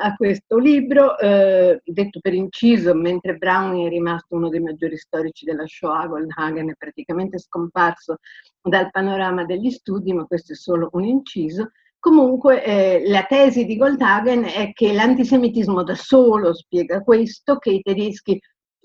a 0.00 0.14
questo 0.14 0.58
libro, 0.58 1.18
eh, 1.18 1.80
detto 1.84 2.20
per 2.20 2.34
inciso, 2.34 2.94
mentre 2.94 3.34
Browning 3.34 3.88
è 3.88 3.90
rimasto 3.90 4.36
uno 4.36 4.48
dei 4.48 4.60
maggiori 4.60 4.96
storici 4.96 5.44
della 5.44 5.66
Shoah, 5.66 6.06
Goldhagen 6.06 6.70
è 6.70 6.74
praticamente 6.78 7.40
scomparso 7.40 8.18
dal 8.62 8.90
panorama 8.92 9.44
degli 9.44 9.72
studi, 9.72 10.12
ma 10.12 10.24
questo 10.24 10.52
è 10.52 10.54
solo 10.54 10.88
un 10.92 11.02
inciso. 11.02 11.72
Comunque 12.00 12.64
eh, 12.64 13.02
la 13.08 13.24
tesi 13.24 13.64
di 13.64 13.76
Goldhagen 13.76 14.44
è 14.44 14.72
che 14.72 14.92
l'antisemitismo 14.92 15.82
da 15.82 15.96
solo 15.96 16.54
spiega 16.54 17.02
questo, 17.02 17.56
che 17.56 17.70
i 17.70 17.82
tedeschi 17.82 18.40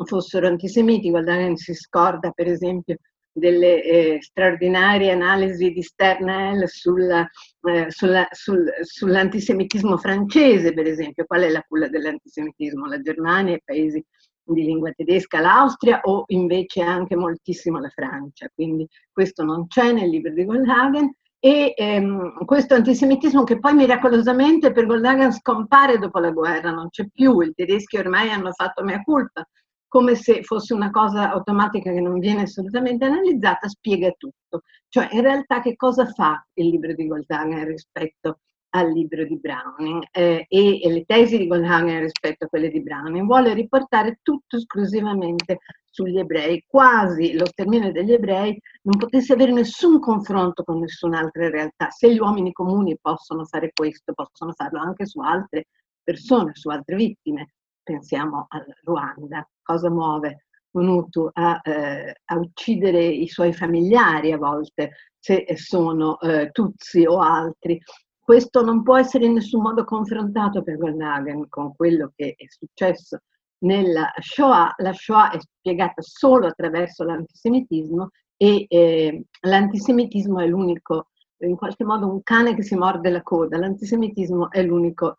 fossero 0.06 0.48
antisemiti. 0.48 1.12
Goldhagen 1.12 1.56
si 1.56 1.74
scorda 1.76 2.32
per 2.32 2.48
esempio 2.48 2.98
delle 3.32 3.84
eh, 3.84 4.18
straordinarie 4.22 5.12
analisi 5.12 5.72
di 5.72 5.82
Sternel 5.82 6.68
sulla, 6.68 7.28
eh, 7.68 7.86
sulla, 7.90 8.28
sul, 8.32 8.72
sull'antisemitismo 8.82 9.98
francese, 9.98 10.74
per 10.74 10.88
esempio. 10.88 11.26
Qual 11.26 11.42
è 11.42 11.50
la 11.50 11.64
culla 11.68 11.88
dell'antisemitismo? 11.88 12.88
La 12.88 13.00
Germania, 13.00 13.56
i 13.56 13.62
paesi 13.64 14.04
di 14.46 14.64
lingua 14.64 14.92
tedesca, 14.92 15.40
l'Austria 15.40 16.02
o 16.04 16.26
invece 16.28 16.82
anche 16.82 17.16
moltissimo 17.16 17.80
la 17.80 17.90
Francia. 17.90 18.50
Quindi 18.54 18.88
questo 19.12 19.44
non 19.44 19.68
c'è 19.68 19.92
nel 19.92 20.10
libro 20.10 20.32
di 20.34 20.46
Goldhagen 20.46 21.16
e 21.46 21.74
ehm, 21.76 22.46
questo 22.46 22.74
antisemitismo 22.74 23.44
che 23.44 23.60
poi 23.60 23.74
miracolosamente 23.74 24.72
per 24.72 24.86
Goldhagen 24.86 25.34
scompare 25.34 25.98
dopo 25.98 26.20
la 26.20 26.32
guerra, 26.32 26.72
non 26.72 26.88
c'è 26.88 27.06
più, 27.12 27.42
i 27.42 27.52
tedeschi 27.54 27.98
ormai 27.98 28.30
hanno 28.30 28.54
fatto 28.54 28.82
mea 28.82 29.02
culpa, 29.02 29.46
come 29.90 30.16
se 30.16 30.42
fosse 30.44 30.74
una 30.74 30.90
cosa 30.90 31.32
automatica 31.34 31.92
che 31.92 32.00
non 32.00 32.20
viene 32.20 32.44
assolutamente 32.44 33.04
analizzata, 33.04 33.68
spiega 33.68 34.10
tutto. 34.18 34.62
Cioè 34.88 35.10
in 35.12 35.20
realtà 35.20 35.60
che 35.60 35.76
cosa 35.76 36.06
fa 36.06 36.42
il 36.54 36.70
libro 36.70 36.94
di 36.94 37.08
Goldhagen 37.08 37.66
rispetto 37.66 38.40
al 38.76 38.92
libro 38.92 39.24
di 39.26 39.38
Browning 39.38 40.04
eh, 40.12 40.46
e, 40.48 40.82
e, 40.82 40.92
le 40.92 41.04
tesi 41.06 41.38
di 41.38 41.48
Goldhagen 41.48 42.00
rispetto 42.02 42.46
a 42.46 42.48
quelle 42.48 42.70
di 42.70 42.82
Browning, 42.82 43.26
vuole 43.26 43.54
riportare 43.54 44.20
tutto 44.22 44.58
esclusivamente 44.58 45.60
sugli 45.90 46.18
ebrei, 46.18 46.64
quasi 46.68 47.34
lo 47.34 47.46
sterminio 47.46 47.92
degli 47.92 48.14
ebrei 48.14 48.60
non 48.84 48.98
potesse 48.98 49.34
avere 49.34 49.52
nessun 49.52 50.00
confronto 50.00 50.64
con 50.64 50.80
nessun'altra 50.80 51.50
realtà. 51.50 51.92
Se 51.92 52.12
gli 52.12 52.18
uomini 52.18 52.52
comuni 52.52 52.98
possono 53.00 53.46
fare 53.46 53.72
questo, 53.74 54.14
possono 54.14 54.54
farlo 54.54 54.80
anche 54.80 55.06
su 55.06 55.20
altre 55.20 55.68
persone, 56.02 56.52
su 56.56 56.70
altre 56.70 56.96
vittime. 56.96 57.54
Pensiamo 57.84 58.48
al 58.50 58.66
Ruanda, 58.82 59.48
cosa 59.62 59.92
muove 59.92 60.46
un 60.72 60.88
Hutu 60.88 61.30
a, 61.32 61.60
eh, 61.64 62.16
a 62.26 62.38
uccidere 62.38 63.04
i 63.06 63.28
suoi 63.28 63.54
familiari 63.54 64.32
a 64.32 64.38
volte, 64.38 64.94
se 65.20 65.46
sono 65.56 66.20
eh, 66.20 66.50
Tutsi 66.52 67.06
o 67.06 67.20
altri, 67.20 67.80
questo 68.24 68.64
non 68.64 68.84
può 68.84 68.98
essere 68.98 69.26
in 69.26 69.34
nessun 69.34 69.62
modo 69.62 69.84
confrontato 69.84 70.64
per 70.64 70.78
Goldhagen 70.78 71.50
con 71.50 71.76
quello 71.76 72.14
che 72.16 72.36
è 72.38 72.46
successo 72.48 73.20
nella 73.60 74.12
Shoah. 74.18 74.76
La 74.78 74.94
Shoah 74.94 75.32
è 75.32 75.40
spiegata 75.40 76.02
solo 76.02 76.48
attraverso 76.48 77.04
l'antisemitismo 77.04 78.12
e 78.38 78.66
eh, 78.70 79.26
l'antisemitismo 79.42 80.40
è 80.40 80.48
l'unico, 80.48 81.10
in 81.40 81.58
qualche 81.58 81.84
modo 81.84 82.08
un 82.08 82.24
cane 82.24 82.56
che 82.56 82.64
si 82.64 82.76
morde 82.76 83.10
la 83.10 83.22
coda, 83.22 83.58
l'antisemitismo 83.58 84.50
è 84.52 84.64
l'unico 84.64 85.16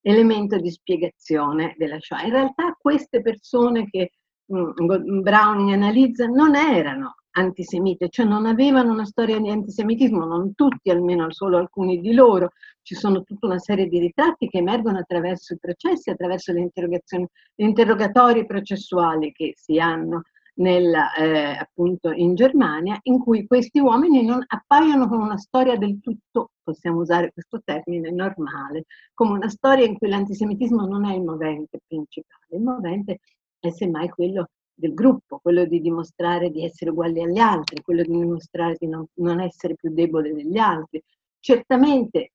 elemento 0.00 0.58
di 0.58 0.70
spiegazione 0.70 1.76
della 1.78 2.00
Shoah. 2.00 2.24
In 2.24 2.32
realtà 2.32 2.76
queste 2.76 3.22
persone 3.22 3.88
che 3.88 4.10
mh, 4.46 4.72
mm, 4.82 5.20
Browning 5.20 5.72
analizza 5.72 6.26
non 6.26 6.56
erano 6.56 7.14
antisemite, 7.40 8.08
cioè 8.08 8.26
non 8.26 8.46
avevano 8.46 8.92
una 8.92 9.04
storia 9.04 9.38
di 9.40 9.50
antisemitismo, 9.50 10.24
non 10.24 10.54
tutti, 10.54 10.90
almeno 10.90 11.30
solo 11.32 11.58
alcuni 11.58 12.00
di 12.00 12.12
loro. 12.12 12.50
Ci 12.82 12.94
sono 12.94 13.22
tutta 13.22 13.46
una 13.46 13.58
serie 13.58 13.86
di 13.88 13.98
ritratti 13.98 14.48
che 14.48 14.58
emergono 14.58 14.98
attraverso 14.98 15.54
i 15.54 15.58
processi, 15.58 16.10
attraverso 16.10 16.52
le 16.52 16.60
interrogazioni, 16.60 17.26
gli 17.54 17.64
interrogatori 17.64 18.46
processuali 18.46 19.32
che 19.32 19.52
si 19.56 19.78
hanno 19.78 20.22
nella, 20.54 21.12
eh, 21.14 21.56
appunto 21.56 22.12
in 22.12 22.34
Germania, 22.34 22.98
in 23.02 23.18
cui 23.18 23.46
questi 23.46 23.80
uomini 23.80 24.24
non 24.24 24.42
appaiono 24.46 25.08
con 25.08 25.20
una 25.20 25.38
storia 25.38 25.76
del 25.76 26.00
tutto, 26.00 26.52
possiamo 26.62 27.00
usare 27.00 27.32
questo 27.32 27.60
termine, 27.64 28.10
normale, 28.10 28.84
come 29.14 29.32
una 29.32 29.48
storia 29.48 29.86
in 29.86 29.96
cui 29.96 30.08
l'antisemitismo 30.08 30.86
non 30.86 31.06
è 31.06 31.14
il 31.14 31.22
movente 31.22 31.80
principale, 31.86 32.46
il 32.50 32.62
movente 32.62 33.18
è 33.58 33.70
semmai 33.70 34.08
quello 34.08 34.48
del 34.80 34.94
gruppo, 34.94 35.38
quello 35.38 35.64
di 35.66 35.80
dimostrare 35.80 36.50
di 36.50 36.64
essere 36.64 36.90
uguali 36.90 37.22
agli 37.22 37.38
altri, 37.38 37.82
quello 37.82 38.02
di 38.02 38.10
dimostrare 38.10 38.76
di 38.78 38.88
non, 38.88 39.06
non 39.14 39.40
essere 39.40 39.76
più 39.76 39.92
debole 39.92 40.32
degli 40.32 40.58
altri. 40.58 41.02
Certamente 41.38 42.32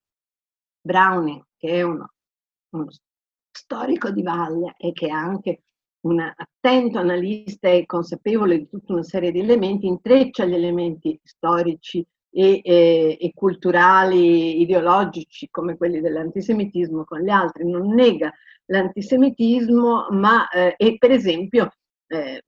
Browning, 0.80 1.44
che 1.58 1.70
è 1.70 1.82
uno, 1.82 2.12
uno 2.70 2.88
storico 3.52 4.12
di 4.12 4.22
valle 4.22 4.76
e 4.78 4.94
che 4.94 5.08
è 5.08 5.12
anche 5.12 5.62
un 6.02 6.20
attento 6.20 7.00
analista 7.00 7.68
e 7.68 7.86
consapevole 7.86 8.60
di 8.60 8.70
tutta 8.70 8.94
una 8.94 9.04
serie 9.04 9.32
di 9.32 9.40
elementi, 9.40 9.88
intreccia 9.88 10.46
gli 10.46 10.54
elementi 10.54 11.20
storici 11.24 12.06
e, 12.30 12.62
e, 12.64 13.18
e, 13.20 13.32
culturali, 13.34 14.62
ideologici, 14.62 15.48
come 15.50 15.78
quelli 15.78 16.02
dell'antisemitismo 16.02 17.06
con 17.06 17.22
gli 17.22 17.30
altri, 17.30 17.68
non 17.68 17.88
nega 17.94 18.32
l'antisemitismo, 18.66 20.08
ma 20.12 20.48
eh, 20.50 20.76
e 20.78 20.98
per 20.98 21.12
esempio 21.12 21.72
eh, 22.08 22.44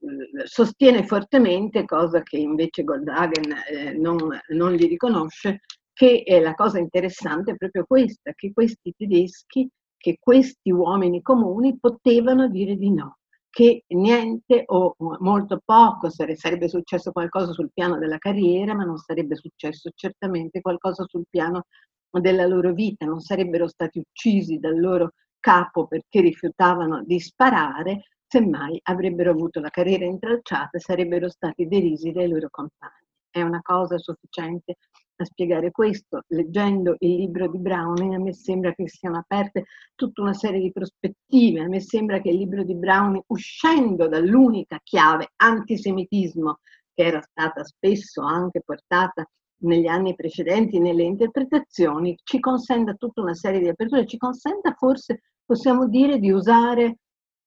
sostiene 0.46 1.06
fortemente, 1.06 1.86
cosa 1.86 2.22
che 2.22 2.38
invece 2.38 2.84
Goldhagen 2.84 3.54
eh, 3.70 3.94
non, 3.94 4.18
non, 4.50 4.74
gli 4.74 4.88
riconosce, 4.88 5.62
che 5.94 6.24
eh, 6.26 6.42
la 6.42 6.54
cosa 6.54 6.80
interessante 6.80 7.52
è 7.52 7.56
proprio 7.56 7.86
questa, 7.86 8.34
che 8.34 8.52
questi 8.54 8.94
tedeschi, 8.96 9.68
che 9.98 10.18
questi 10.20 10.72
uomini 10.72 11.22
comuni 11.22 11.78
potevano 11.80 12.48
dire 12.48 12.76
di 12.76 12.92
no, 12.92 13.18
che 13.50 13.84
niente 13.88 14.64
o 14.68 14.96
molto 15.20 15.60
poco 15.66 16.10
sarebbe 16.10 16.70
successo 16.70 17.12
qualcosa 17.12 17.52
sul 17.52 17.72
piano 17.74 17.98
della 17.98 18.20
carriera, 18.20 18.76
ma 18.76 18.84
non 18.84 18.98
sarebbe 18.98 19.36
successo 19.36 19.90
certamente 19.96 20.62
qualcosa 20.62 21.04
sul 21.08 21.26
piano 21.28 21.66
della 22.12 22.46
loro 22.46 22.74
vita, 22.74 23.06
non 23.06 23.20
sarebbero 23.20 23.68
stati 23.68 24.00
uccisi 24.00 24.60
dal 24.60 24.80
loro 24.80 25.14
capo 25.40 25.88
perché 25.88 26.22
rifiutavano 26.22 27.04
di 27.04 27.20
sparare, 27.20 28.04
semmai 28.28 28.80
avrebbero 28.84 29.32
avuto 29.32 29.60
la 29.60 29.70
carriera 29.70 30.06
intralciata 30.06 30.78
e 30.78 30.80
sarebbero 30.80 31.30
stati 31.30 31.68
derisi 31.68 32.12
dai 32.12 32.28
loro 32.28 32.50
compagni. 32.50 33.06
È 33.30 33.42
una 33.42 33.62
cosa 33.62 33.98
sufficiente 33.98 34.78
a 35.18 35.26
spiegare 35.26 35.72
questo. 35.72 36.24
Leggendo 36.28 36.96
il 37.00 37.16
libro 37.16 37.48
di 37.48 37.60
Browning 37.60 38.14
a 38.14 38.20
me 38.20 38.34
sembra 38.34 38.74
che 38.74 38.88
siano 38.88 39.18
aperte 39.18 39.66
tutta 39.96 40.22
una 40.22 40.34
serie 40.34 40.60
di 40.60 40.72
prospettive, 40.72 41.62
a 41.62 41.68
me 41.68 41.80
sembra 41.80 42.20
che 42.20 42.30
il 42.30 42.38
libro 42.38 42.64
di 42.64 42.76
Browning, 42.76 43.24
uscendo 43.28 44.08
dall'unica 44.08 44.80
chiave 44.84 45.32
antisemitismo 45.36 46.60
che 46.94 47.04
era 47.04 47.22
stata 47.22 47.64
spesso 47.64 48.22
anche 48.22 48.62
portata 48.62 49.26
negli 49.60 49.88
anni 49.88 50.16
precedenti 50.16 50.80
nelle 50.80 51.04
interpretazioni, 51.04 52.16
ci 52.24 52.40
consenta 52.40 52.94
tutta 52.94 53.22
una 53.22 53.34
serie 53.34 53.60
di 53.60 53.70
aperture, 53.70 54.06
ci 54.06 54.18
consenta 54.18 54.74
forse, 54.74 55.22
possiamo 55.46 55.88
dire, 55.88 56.20
di 56.20 56.32
usare 56.32 56.98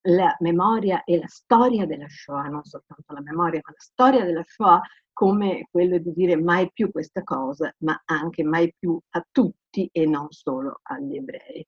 la 0.02 0.35
memoria 0.40 1.04
e 1.04 1.19
la 1.19 1.26
storia 1.26 1.87
della 1.87 2.09
Shoah, 2.09 2.49
non 2.49 2.64
soltanto 2.64 3.12
la 3.12 3.21
memoria, 3.21 3.61
ma 3.62 3.73
la 3.73 3.80
storia 3.80 4.25
della 4.25 4.45
Shoah 4.47 4.80
come 5.12 5.69
quello 5.71 5.99
di 5.99 6.12
dire 6.14 6.37
mai 6.37 6.71
più 6.73 6.90
questa 6.90 7.23
cosa, 7.23 7.75
ma 7.80 8.00
anche 8.07 8.42
mai 8.42 8.75
più 8.78 8.99
a 9.11 9.26
tutti 9.30 9.88
e 9.92 10.07
non 10.07 10.30
solo 10.30 10.80
agli 10.83 11.16
ebrei. 11.16 11.66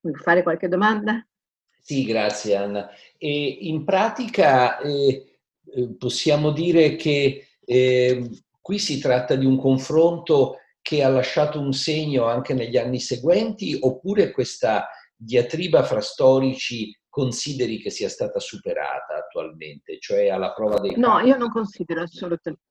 Vuoi 0.00 0.16
fare 0.16 0.42
qualche 0.42 0.68
domanda? 0.68 1.24
Sì, 1.80 2.04
grazie 2.04 2.56
Anna. 2.56 2.90
E 3.16 3.58
in 3.60 3.84
pratica 3.84 4.78
eh, 4.78 5.38
eh 5.66 5.94
possiamo 5.96 6.50
dire 6.50 6.96
che 6.96 7.46
eh, 7.64 8.30
qui 8.60 8.78
si 8.78 8.98
tratta 8.98 9.36
di 9.36 9.46
un 9.46 9.56
confronto 9.56 10.58
che 10.82 11.02
ha 11.02 11.08
lasciato 11.08 11.60
un 11.60 11.72
segno 11.72 12.24
anche 12.24 12.54
negli 12.54 12.76
anni 12.76 13.00
seguenti, 13.00 13.76
oppure 13.80 14.32
questa 14.32 14.88
diatriba 15.16 15.82
fra 15.82 16.00
storici 16.00 16.92
consideri 17.08 17.78
che 17.78 17.90
sia 17.90 18.08
stata 18.08 18.40
superata 18.40 19.16
attualmente, 19.16 19.98
cioè 20.00 20.28
alla 20.28 20.52
prova 20.52 20.80
dei... 20.80 20.96
No, 20.96 21.20
io 21.20 21.36
non 21.36 21.50
considero 21.50 22.02
assolutamente. 22.02 22.64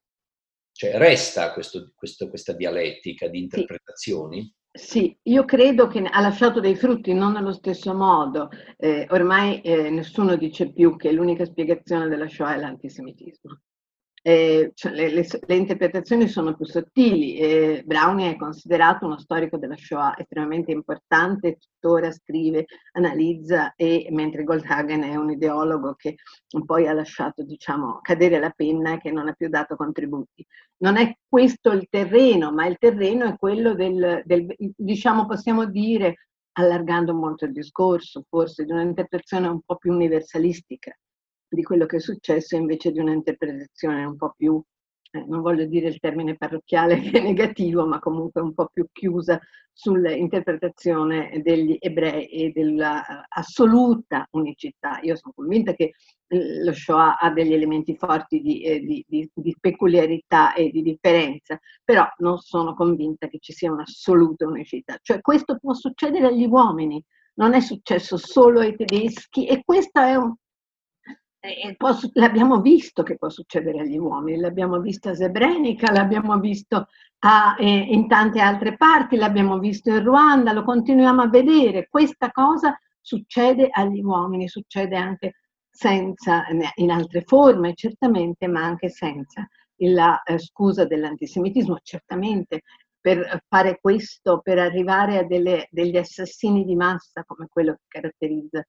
Cioè 0.74 0.98
resta 0.98 1.54
questo, 1.54 1.94
questo, 1.96 2.28
questa 2.28 2.52
dialettica 2.52 3.28
di 3.28 3.40
interpretazioni? 3.40 4.54
Sì. 4.72 4.88
sì. 4.88 5.18
io 5.30 5.46
credo 5.46 5.88
che 5.88 6.00
ha 6.00 6.20
lasciato 6.20 6.60
dei 6.60 6.76
frutti, 6.76 7.14
non 7.14 7.34
nello 7.34 7.54
stesso 7.54 7.94
modo. 7.94 8.50
Eh, 8.78 9.08
ormai 9.12 9.62
eh, 9.62 9.90
nessuno 9.90 10.36
dice 10.36 10.74
più 10.74 10.98
che 10.98 11.12
l'unica 11.12 11.46
spiegazione 11.46 12.10
della 12.10 12.28
Shoah 12.28 12.56
è 12.56 12.60
l'antisemitismo. 12.60 13.62
Eh, 14.26 14.72
cioè 14.74 14.94
le, 14.94 15.10
le, 15.10 15.28
le, 15.48 15.56
interpretazioni 15.56 16.30
sono 16.30 16.56
più 16.56 16.66
sottili. 16.66 17.36
Eh, 17.36 17.84
Browning 17.86 18.34
è 18.34 18.38
considerato 18.38 19.06
uno 19.06 19.20
storico 19.20 19.58
della 19.58 19.76
Shoah 19.76 20.18
estremamente 20.18 20.72
importante, 20.72 21.58
tuttora 21.58 22.10
scrive, 22.10 22.66
analizza, 22.94 23.74
e, 23.76 24.08
mentre 24.12 24.44
Goldhagen 24.44 25.04
è 25.04 25.16
un 25.18 25.32
ideologo 25.32 25.96
che 25.96 26.16
poi 26.66 26.88
ha 26.88 26.94
lasciato 26.94 27.44
diciamo, 27.44 28.00
cadere 28.02 28.40
la 28.40 28.52
penna 28.52 28.94
e 28.94 29.00
che 29.00 29.12
non 29.12 29.28
ha 29.28 29.34
più 29.34 29.50
dato 29.50 29.76
contributi. 29.76 30.46
Non 30.78 30.96
è 30.96 31.18
questo 31.28 31.72
il 31.72 31.88
terreno, 31.90 32.54
ma 32.54 32.66
il 32.66 32.78
terreno 32.80 33.26
è 33.26 33.38
quello 33.38 33.76
del, 33.76 34.22
del 34.26 34.56
diciamo, 34.58 35.26
possiamo 35.26 35.66
dire, 35.66 36.28
allargando 36.54 37.14
molto 37.14 37.44
il 37.44 37.52
discorso, 37.52 38.24
forse 38.30 38.64
di 38.64 38.72
un'interpretazione 38.72 39.48
un 39.48 39.60
po' 39.66 39.76
più 39.76 39.92
universalistica 39.92 40.96
di 41.56 41.64
quello 41.64 41.86
che 41.86 41.98
è 41.98 42.00
successo 42.00 42.56
invece 42.56 42.92
di 42.92 43.00
un'interpretazione 43.00 44.04
un 44.06 44.16
po' 44.16 44.34
più, 44.36 44.62
eh, 45.12 45.26
non 45.28 45.42
voglio 45.42 45.66
dire 45.66 45.90
il 45.90 46.00
termine 46.00 46.36
parrocchiale 46.36 47.00
che 47.02 47.20
è 47.20 47.22
negativo, 47.22 47.86
ma 47.86 48.00
comunque 48.00 48.42
un 48.42 48.54
po' 48.54 48.70
più 48.72 48.88
chiusa 48.92 49.40
sull'interpretazione 49.72 51.42
degli 51.44 51.78
ebrei 51.80 52.28
e 52.28 52.52
dell'assoluta 52.52 54.28
unicità. 54.32 55.00
Io 55.02 55.16
sono 55.16 55.34
convinta 55.36 55.74
che 55.74 55.94
lo 56.64 56.74
Shoah 56.74 57.18
ha 57.18 57.32
degli 57.32 57.54
elementi 57.54 57.96
forti 57.96 58.42
di, 58.42 58.62
eh, 58.64 58.80
di, 58.80 59.06
di, 59.08 59.30
di, 59.34 59.56
peculiarità 59.60 60.54
e 60.54 60.70
di 60.70 60.82
differenza, 60.82 61.60
però 61.84 62.08
non 62.18 62.38
sono 62.40 62.74
convinta 62.74 63.28
che 63.28 63.40
ci 63.40 63.54
sia 63.54 63.72
un'assoluta 63.72 64.48
unicità. 64.48 64.98
Cioè 65.02 65.22
questo 65.22 65.58
può 65.60 65.74
succedere 65.74 66.28
agli 66.28 66.46
uomini, 66.46 67.04
non 67.36 67.54
è 67.54 67.60
successo 67.60 68.18
solo 68.18 68.60
ai 68.60 68.76
tedeschi 68.76 69.46
e 69.46 69.62
questo 69.64 70.00
è 70.00 70.16
un, 70.16 70.34
Può, 71.76 71.90
l'abbiamo 72.14 72.62
visto 72.62 73.04
che 73.04 73.18
può 73.18 73.28
succedere 73.28 73.82
agli 73.82 73.98
uomini, 73.98 74.40
l'abbiamo 74.40 74.80
visto 74.80 75.10
a 75.10 75.14
Srebrenica, 75.14 75.92
l'abbiamo 75.92 76.40
visto 76.40 76.88
a, 77.20 77.58
eh, 77.60 77.68
in 77.68 78.08
tante 78.08 78.40
altre 78.40 78.78
parti, 78.78 79.18
l'abbiamo 79.18 79.60
visto 79.60 79.90
in 79.90 80.02
Ruanda, 80.04 80.54
lo 80.54 80.64
continuiamo 80.64 81.22
a 81.22 81.28
vedere. 81.28 81.90
Questa 81.90 82.32
cosa 82.32 82.80
succede 83.02 83.68
agli 83.70 84.02
uomini, 84.02 84.48
succede 84.48 84.96
anche 84.96 85.34
senza, 85.70 86.46
in 86.76 86.92
altre 86.92 87.24
forme 87.26 87.74
certamente, 87.74 88.48
ma 88.48 88.64
anche 88.64 88.88
senza 88.88 89.46
la 89.80 90.24
eh, 90.24 90.40
scusa 90.40 90.86
dell'antisemitismo. 90.86 91.78
Certamente 91.84 92.62
per 93.02 93.44
fare 93.50 93.80
questo, 93.82 94.40
per 94.40 94.60
arrivare 94.60 95.18
a 95.18 95.24
delle, 95.26 95.68
degli 95.72 95.98
assassini 95.98 96.64
di 96.64 96.78
massa 96.78 97.26
come 97.26 97.48
quello 97.50 97.74
che 97.74 98.00
caratterizza 98.00 98.66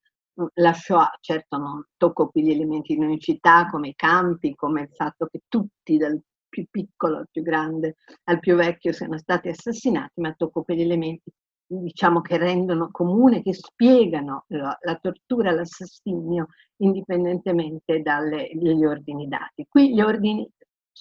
la 0.54 0.72
Shoah, 0.72 1.16
certo 1.20 1.56
non 1.56 1.84
tocco 1.96 2.28
qui 2.28 2.42
gli 2.42 2.50
elementi 2.50 2.94
di 2.94 3.04
unicità 3.04 3.68
come 3.70 3.88
i 3.88 3.94
campi, 3.94 4.54
come 4.54 4.82
il 4.82 4.90
fatto 4.92 5.26
che 5.26 5.42
tutti 5.48 5.96
dal 5.96 6.20
più 6.48 6.66
piccolo 6.70 7.18
al 7.18 7.28
più 7.30 7.42
grande 7.42 7.96
al 8.24 8.38
più 8.38 8.54
vecchio 8.56 8.92
siano 8.92 9.18
stati 9.18 9.48
assassinati, 9.48 10.20
ma 10.20 10.32
tocco 10.36 10.62
quegli 10.62 10.82
elementi 10.82 11.30
diciamo 11.66 12.20
che 12.20 12.36
rendono 12.36 12.90
comune, 12.90 13.42
che 13.42 13.54
spiegano 13.54 14.44
la, 14.48 14.76
la 14.82 14.96
tortura, 14.96 15.50
l'assassinio 15.50 16.48
indipendentemente 16.78 18.00
dagli 18.00 18.84
ordini 18.84 19.26
dati. 19.28 19.66
Qui 19.68 19.94
gli 19.94 20.00
ordini 20.00 20.48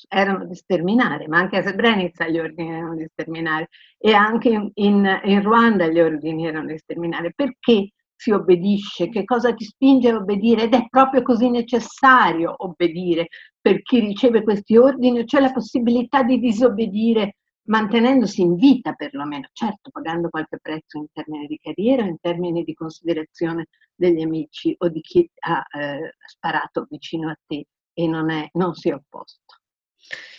erano 0.08 0.46
di 0.46 0.56
sterminare, 0.56 1.28
ma 1.28 1.38
anche 1.38 1.58
a 1.58 1.62
Srebrenica 1.62 2.28
gli 2.28 2.40
ordini 2.40 2.72
erano 2.72 2.96
di 2.96 3.08
sterminare 3.12 3.68
e 3.98 4.14
anche 4.14 4.50
in, 4.50 4.72
in, 4.76 5.22
in 5.26 5.42
Ruanda 5.44 5.88
gli 5.88 6.00
ordini 6.00 6.48
erano 6.48 6.68
di 6.68 6.78
sterminare. 6.78 7.34
Perché? 7.36 7.92
Si 8.24 8.32
obbedisce, 8.32 9.10
che 9.10 9.26
cosa 9.26 9.54
ti 9.54 9.66
spinge 9.66 10.10
a 10.10 10.16
obbedire 10.16 10.64
ed 10.64 10.74
è 10.74 10.88
proprio 10.88 11.22
così 11.22 11.50
necessario 11.50 12.54
obbedire 12.56 13.28
per 13.60 13.82
chi 13.82 14.00
riceve 14.00 14.44
questi 14.44 14.78
ordini, 14.78 15.26
c'è 15.26 15.42
la 15.42 15.52
possibilità 15.52 16.24
di 16.24 16.40
disobbedire 16.40 17.36
mantenendosi 17.66 18.42
in 18.42 18.56
vita 18.56 18.94
perlomeno, 18.94 19.50
certo 19.52 19.90
pagando 19.90 20.30
qualche 20.30 20.58
prezzo 20.62 21.00
in 21.00 21.08
termini 21.12 21.48
di 21.48 21.60
carriera, 21.62 22.04
in 22.04 22.18
termini 22.22 22.64
di 22.64 22.74
considerazione 22.74 23.68
degli 23.94 24.22
amici 24.22 24.74
o 24.78 24.88
di 24.88 25.02
chi 25.02 25.30
ha 25.40 25.62
eh, 25.78 26.14
sparato 26.26 26.88
vicino 26.90 27.30
a 27.30 27.38
te 27.46 27.66
e 27.94 28.08
non, 28.08 28.30
è, 28.30 28.48
non 28.54 28.74
si 28.74 28.88
è 28.88 28.94
opposto. 28.94 29.60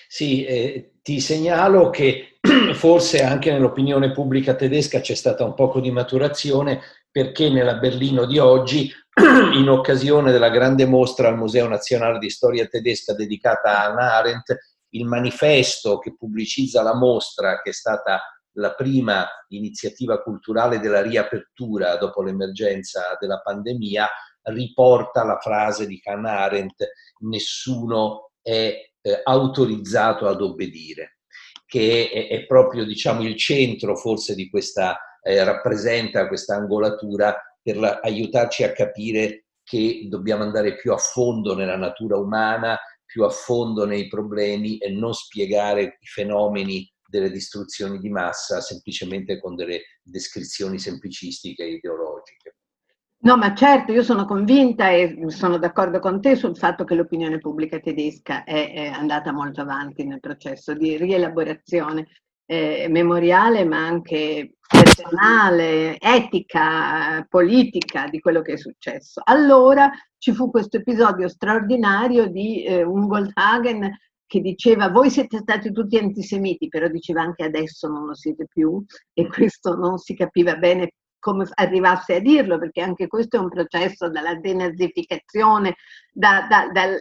Sì, 0.08 0.44
eh, 0.44 0.94
ti 1.02 1.20
segnalo 1.20 1.90
che 1.90 2.38
forse 2.72 3.22
anche 3.22 3.52
nell'opinione 3.52 4.12
pubblica 4.12 4.54
tedesca 4.54 5.00
c'è 5.00 5.14
stata 5.14 5.44
un 5.44 5.54
poco 5.54 5.80
di 5.80 5.90
maturazione 5.90 6.80
perché 7.14 7.48
nella 7.48 7.76
Berlino 7.76 8.26
di 8.26 8.38
oggi, 8.40 8.90
in 9.54 9.68
occasione 9.68 10.32
della 10.32 10.50
grande 10.50 10.84
mostra 10.84 11.28
al 11.28 11.36
Museo 11.36 11.68
Nazionale 11.68 12.18
di 12.18 12.28
Storia 12.28 12.66
Tedesca 12.66 13.14
dedicata 13.14 13.78
a 13.78 13.84
Hannah 13.84 14.16
Arendt, 14.16 14.56
il 14.88 15.06
manifesto 15.06 16.00
che 16.00 16.16
pubblicizza 16.16 16.82
la 16.82 16.96
mostra, 16.96 17.62
che 17.62 17.70
è 17.70 17.72
stata 17.72 18.20
la 18.54 18.74
prima 18.74 19.28
iniziativa 19.50 20.20
culturale 20.22 20.80
della 20.80 21.02
riapertura 21.02 21.96
dopo 21.98 22.20
l'emergenza 22.20 23.16
della 23.20 23.38
pandemia, 23.38 24.08
riporta 24.46 25.22
la 25.22 25.38
frase 25.38 25.86
di 25.86 26.00
Hannah 26.02 26.40
Arendt, 26.40 26.84
nessuno 27.20 28.32
è 28.42 28.74
eh, 29.00 29.20
autorizzato 29.22 30.26
ad 30.26 30.42
obbedire, 30.42 31.18
che 31.64 32.10
è, 32.12 32.26
è 32.26 32.44
proprio 32.44 32.84
diciamo, 32.84 33.22
il 33.22 33.36
centro 33.36 33.94
forse 33.94 34.34
di 34.34 34.50
questa 34.50 34.98
eh, 35.24 35.42
rappresenta 35.42 36.28
questa 36.28 36.54
angolatura 36.54 37.34
per 37.62 37.78
la, 37.78 38.00
aiutarci 38.02 38.62
a 38.62 38.72
capire 38.72 39.46
che 39.62 40.06
dobbiamo 40.08 40.42
andare 40.42 40.76
più 40.76 40.92
a 40.92 40.98
fondo 40.98 41.54
nella 41.54 41.78
natura 41.78 42.18
umana, 42.18 42.78
più 43.06 43.24
a 43.24 43.30
fondo 43.30 43.86
nei 43.86 44.06
problemi 44.08 44.76
e 44.76 44.90
non 44.90 45.14
spiegare 45.14 45.96
i 45.98 46.06
fenomeni 46.06 46.86
delle 47.08 47.30
distruzioni 47.30 47.98
di 47.98 48.10
massa 48.10 48.60
semplicemente 48.60 49.40
con 49.40 49.54
delle 49.54 49.80
descrizioni 50.02 50.78
semplicistiche 50.78 51.62
e 51.62 51.70
ideologiche. 51.74 52.56
No, 53.24 53.38
ma 53.38 53.54
certo, 53.54 53.92
io 53.92 54.02
sono 54.02 54.26
convinta 54.26 54.90
e 54.90 55.16
sono 55.28 55.56
d'accordo 55.56 55.98
con 55.98 56.20
te 56.20 56.36
sul 56.36 56.58
fatto 56.58 56.84
che 56.84 56.94
l'opinione 56.94 57.38
pubblica 57.38 57.78
tedesca 57.80 58.44
è, 58.44 58.72
è 58.74 58.86
andata 58.88 59.32
molto 59.32 59.62
avanti 59.62 60.04
nel 60.04 60.20
processo 60.20 60.74
di 60.74 60.98
rielaborazione 60.98 62.06
eh, 62.44 62.86
memoriale 62.90 63.64
ma 63.64 63.86
anche 63.86 64.53
personale, 64.82 65.98
etica, 66.00 67.24
politica 67.28 68.08
di 68.08 68.18
quello 68.18 68.42
che 68.42 68.54
è 68.54 68.56
successo. 68.56 69.20
Allora 69.24 69.90
ci 70.18 70.32
fu 70.32 70.50
questo 70.50 70.78
episodio 70.78 71.28
straordinario 71.28 72.26
di 72.26 72.64
eh, 72.64 72.82
un 72.82 73.06
Goldhagen 73.06 73.90
che 74.26 74.40
diceva 74.40 74.88
voi 74.88 75.10
siete 75.10 75.38
stati 75.38 75.70
tutti 75.70 75.96
antisemiti, 75.96 76.68
però 76.68 76.88
diceva 76.88 77.22
anche 77.22 77.44
adesso 77.44 77.88
non 77.88 78.06
lo 78.06 78.14
siete 78.14 78.46
più 78.46 78.84
e 79.12 79.28
questo 79.28 79.76
non 79.76 79.98
si 79.98 80.14
capiva 80.14 80.56
bene 80.56 80.94
come 81.24 81.48
arrivasse 81.54 82.16
a 82.16 82.20
dirlo, 82.20 82.58
perché 82.58 82.82
anche 82.82 83.06
questo 83.06 83.38
è 83.38 83.40
un 83.40 83.48
processo 83.48 84.10
dalla 84.10 84.34
denazificazione, 84.34 85.76
da, 86.12 86.46
da, 86.46 86.68
dal 86.70 87.00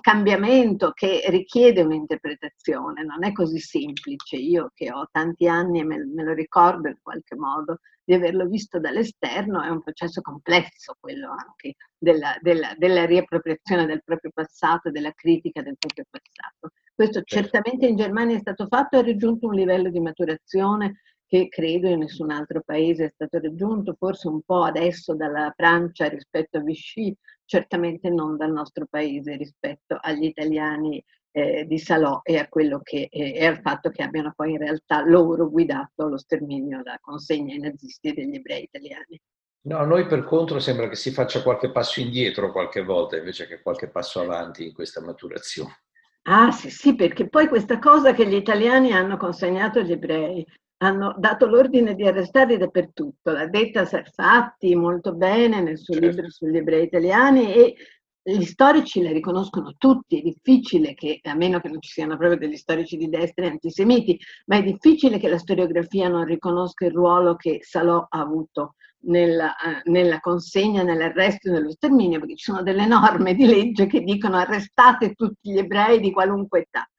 cambiamento 0.00 0.92
che 0.92 1.24
richiede 1.26 1.82
un'interpretazione, 1.82 3.04
non 3.04 3.22
è 3.22 3.32
così 3.32 3.58
semplice. 3.58 4.36
Io 4.36 4.70
che 4.72 4.90
ho 4.90 5.06
tanti 5.12 5.46
anni 5.46 5.80
e 5.80 5.84
me, 5.84 5.98
me 6.06 6.22
lo 6.22 6.32
ricordo 6.32 6.88
in 6.88 6.96
qualche 7.02 7.36
modo 7.36 7.80
di 8.02 8.14
averlo 8.14 8.46
visto 8.46 8.80
dall'esterno, 8.80 9.60
è 9.60 9.68
un 9.68 9.82
processo 9.82 10.22
complesso 10.22 10.96
quello 10.98 11.28
anche 11.30 11.74
della, 11.98 12.34
della, 12.40 12.74
della 12.78 13.04
riappropriazione 13.04 13.84
del 13.84 14.02
proprio 14.02 14.30
passato 14.32 14.90
della 14.90 15.12
critica 15.12 15.60
del 15.60 15.76
proprio 15.78 16.06
passato. 16.08 16.72
Questo 16.94 17.20
certo. 17.24 17.34
certamente 17.34 17.86
in 17.86 17.96
Germania 17.96 18.36
è 18.36 18.40
stato 18.40 18.66
fatto 18.68 18.96
e 18.96 19.00
ha 19.00 19.04
raggiunto 19.04 19.48
un 19.48 19.54
livello 19.54 19.90
di 19.90 20.00
maturazione 20.00 21.02
che 21.30 21.46
credo 21.48 21.86
in 21.86 22.00
nessun 22.00 22.32
altro 22.32 22.60
paese 22.60 23.04
è 23.04 23.08
stato 23.08 23.38
raggiunto, 23.38 23.94
forse 23.96 24.26
un 24.26 24.42
po' 24.42 24.64
adesso 24.64 25.14
dalla 25.14 25.54
Francia 25.56 26.08
rispetto 26.08 26.58
a 26.58 26.60
Vichy, 26.60 27.16
certamente 27.44 28.10
non 28.10 28.36
dal 28.36 28.50
nostro 28.50 28.86
paese 28.90 29.36
rispetto 29.36 29.96
agli 30.00 30.24
italiani 30.24 31.00
eh, 31.30 31.66
di 31.66 31.78
Salò 31.78 32.18
e 32.24 32.36
a 32.36 32.48
quello 32.48 32.80
che 32.82 33.06
eh, 33.08 33.34
è 33.34 33.46
al 33.46 33.60
fatto 33.60 33.90
che 33.90 34.02
abbiano 34.02 34.32
poi 34.34 34.50
in 34.50 34.58
realtà 34.58 35.04
loro 35.06 35.48
guidato 35.48 36.08
lo 36.08 36.18
sterminio, 36.18 36.82
la 36.82 36.98
consegna 37.00 37.54
ai 37.54 37.60
nazisti 37.60 38.12
degli 38.12 38.34
ebrei 38.34 38.64
italiani. 38.64 39.20
No, 39.68 39.78
a 39.78 39.84
noi 39.84 40.06
per 40.06 40.24
contro 40.24 40.58
sembra 40.58 40.88
che 40.88 40.96
si 40.96 41.12
faccia 41.12 41.44
qualche 41.44 41.70
passo 41.70 42.00
indietro 42.00 42.50
qualche 42.50 42.82
volta 42.82 43.16
invece 43.16 43.46
che 43.46 43.62
qualche 43.62 43.88
passo 43.88 44.18
avanti 44.18 44.66
in 44.66 44.72
questa 44.72 45.00
maturazione. 45.00 45.84
Ah 46.22 46.50
sì, 46.50 46.70
sì, 46.70 46.96
perché 46.96 47.28
poi 47.28 47.46
questa 47.46 47.78
cosa 47.78 48.12
che 48.14 48.26
gli 48.26 48.34
italiani 48.34 48.90
hanno 48.90 49.16
consegnato 49.16 49.78
agli 49.78 49.92
ebrei 49.92 50.44
hanno 50.82 51.14
dato 51.18 51.46
l'ordine 51.46 51.94
di 51.94 52.06
arrestarli 52.06 52.56
dappertutto. 52.56 53.30
L'ha 53.30 53.46
detta 53.46 53.84
Sarfatti 53.84 54.74
molto 54.74 55.14
bene 55.14 55.60
nel 55.60 55.78
suo 55.78 55.94
certo. 55.94 56.08
libro 56.08 56.30
sugli 56.30 56.56
ebrei 56.56 56.84
italiani 56.84 57.52
e 57.52 57.74
gli 58.22 58.44
storici 58.44 59.02
la 59.02 59.12
riconoscono 59.12 59.74
tutti, 59.78 60.18
è 60.18 60.22
difficile 60.22 60.94
che, 60.94 61.20
a 61.22 61.34
meno 61.34 61.60
che 61.60 61.68
non 61.68 61.80
ci 61.80 61.90
siano 61.90 62.16
proprio 62.16 62.38
degli 62.38 62.56
storici 62.56 62.96
di 62.96 63.08
destra 63.08 63.46
e 63.46 63.48
antisemiti, 63.48 64.18
ma 64.46 64.56
è 64.56 64.62
difficile 64.62 65.18
che 65.18 65.28
la 65.28 65.38
storiografia 65.38 66.08
non 66.08 66.24
riconosca 66.24 66.84
il 66.84 66.92
ruolo 66.92 67.36
che 67.36 67.60
Salò 67.62 68.06
ha 68.08 68.20
avuto 68.20 68.74
nella, 69.04 69.54
eh, 69.56 69.90
nella, 69.90 70.20
consegna, 70.20 70.82
nell'arresto 70.82 71.48
e 71.48 71.52
nello 71.52 71.70
sterminio, 71.70 72.18
perché 72.18 72.36
ci 72.36 72.44
sono 72.44 72.62
delle 72.62 72.86
norme 72.86 73.34
di 73.34 73.46
legge 73.46 73.86
che 73.86 74.00
dicono 74.00 74.36
arrestate 74.36 75.14
tutti 75.14 75.52
gli 75.52 75.58
ebrei 75.58 76.00
di 76.00 76.12
qualunque 76.12 76.60
età. 76.60 76.89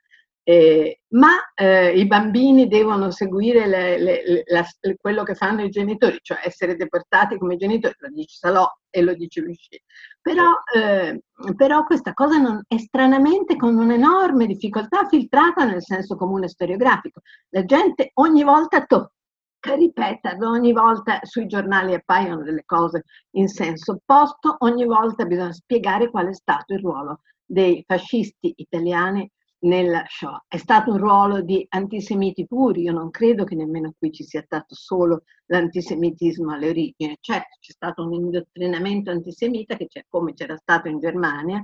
Eh, 0.43 1.01
ma 1.10 1.51
eh, 1.54 1.95
i 1.97 2.08
bambini 2.08 2.67
devono 2.67 3.12
seguire 3.12 3.67
le, 3.67 3.99
le, 3.99 4.43
la, 4.47 4.65
quello 4.99 5.23
che 5.23 5.36
fanno 5.36 5.62
i 5.62 5.69
genitori, 5.69 6.17
cioè 6.21 6.39
essere 6.43 6.75
deportati 6.75 7.38
come 7.38 7.58
genitori, 7.58 7.93
lo 7.99 8.10
dice 8.10 8.38
Salò 8.38 8.67
e 8.89 9.01
lo 9.01 9.13
dice 9.13 9.41
Lucci. 9.41 9.80
Però, 10.19 10.51
eh, 10.75 11.21
però, 11.56 11.84
questa 11.86 12.13
cosa 12.13 12.38
non, 12.38 12.63
è 12.67 12.77
stranamente 12.77 13.56
con 13.56 13.77
un'enorme 13.77 14.47
difficoltà 14.47 15.08
filtrata 15.08 15.63
nel 15.65 15.84
senso 15.84 16.15
comune 16.15 16.47
storiografico. 16.47 17.21
La 17.49 17.63
gente 17.65 18.12
ogni 18.15 18.43
volta 18.43 18.86
tocca 18.86 19.75
ripeterlo, 19.75 20.49
ogni 20.49 20.73
volta 20.73 21.19
sui 21.23 21.45
giornali 21.45 21.93
appaiono 21.93 22.41
delle 22.41 22.63
cose 22.65 23.04
in 23.32 23.47
senso 23.47 23.93
opposto, 23.93 24.56
ogni 24.60 24.86
volta 24.86 25.25
bisogna 25.25 25.54
spiegare 25.54 26.10
qual 26.10 26.27
è 26.27 26.34
stato 26.34 26.73
il 26.73 26.80
ruolo 26.80 27.21
dei 27.45 27.84
fascisti 27.86 28.54
italiani 28.58 29.30
nella 29.62 30.04
Shoah. 30.08 30.45
È 30.47 30.58
stato 30.58 30.91
un 30.91 30.97
ruolo 30.97 31.41
di 31.41 31.65
antisemiti 31.69 32.47
puri, 32.47 32.84
io 32.84 32.93
non 32.93 33.10
credo 33.10 33.43
che 33.43 33.56
nemmeno 33.56 33.93
qui 33.97 34.12
ci 34.12 34.24
sia 34.24 34.41
stato 34.41 34.76
solo 34.76 35.24
l'antisemitismo 35.47 36.54
alle 36.54 36.69
origini, 36.69 37.17
certo 37.19 37.58
c'è 37.60 37.71
stato 37.71 38.04
un 38.04 38.13
indottrinamento 38.13 39.12
antisemita 39.12 39.76
che 39.76 39.88
c'è 39.88 40.06
come 40.08 40.34
c'era 40.34 40.56
stato 40.58 40.88
in 40.88 41.00
Germania, 41.00 41.63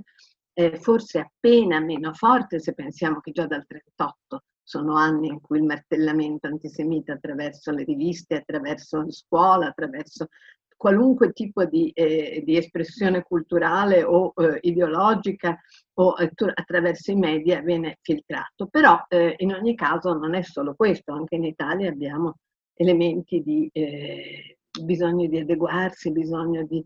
eh, 0.54 0.78
forse 0.78 1.20
appena 1.20 1.80
meno 1.80 2.14
forte 2.14 2.60
se 2.60 2.74
pensiamo 2.74 3.20
che 3.20 3.32
già 3.32 3.46
dal 3.46 3.66
1938 3.68 4.44
sono 4.68 4.98
anni 4.98 5.28
in 5.30 5.40
cui 5.40 5.60
il 5.60 5.64
martellamento 5.64 6.48
antisemita 6.48 7.14
attraverso 7.14 7.72
le 7.72 7.86
riviste, 7.86 8.36
attraverso 8.36 8.98
la 8.98 9.12
scuola, 9.12 9.68
attraverso 9.68 10.28
qualunque 10.78 11.34
tipo 11.34 11.66
di, 11.66 11.90
eh, 11.90 12.44
di 12.46 12.56
espressione 12.56 13.24
culturale 13.24 14.04
o 14.04 14.32
eh, 14.36 14.60
ideologica 14.62 15.60
o 15.96 16.12
attraverso 16.12 17.12
i 17.12 17.16
media 17.16 17.62
viene 17.62 17.98
filtrato. 18.02 18.68
Però 18.68 19.04
eh, 19.10 19.34
in 19.40 19.54
ogni 19.54 19.76
caso 19.76 20.14
non 20.14 20.36
è 20.36 20.44
solo 20.44 20.76
questo, 20.76 21.12
anche 21.14 21.36
in 21.36 21.44
Italia 21.44 21.90
abbiamo 21.90 22.36
elementi 22.76 23.42
di 23.42 23.68
eh, 23.74 24.58
bisogno 24.84 25.28
di 25.28 25.40
adeguarsi, 25.40 26.12
bisogno 26.12 26.64
di, 26.64 26.84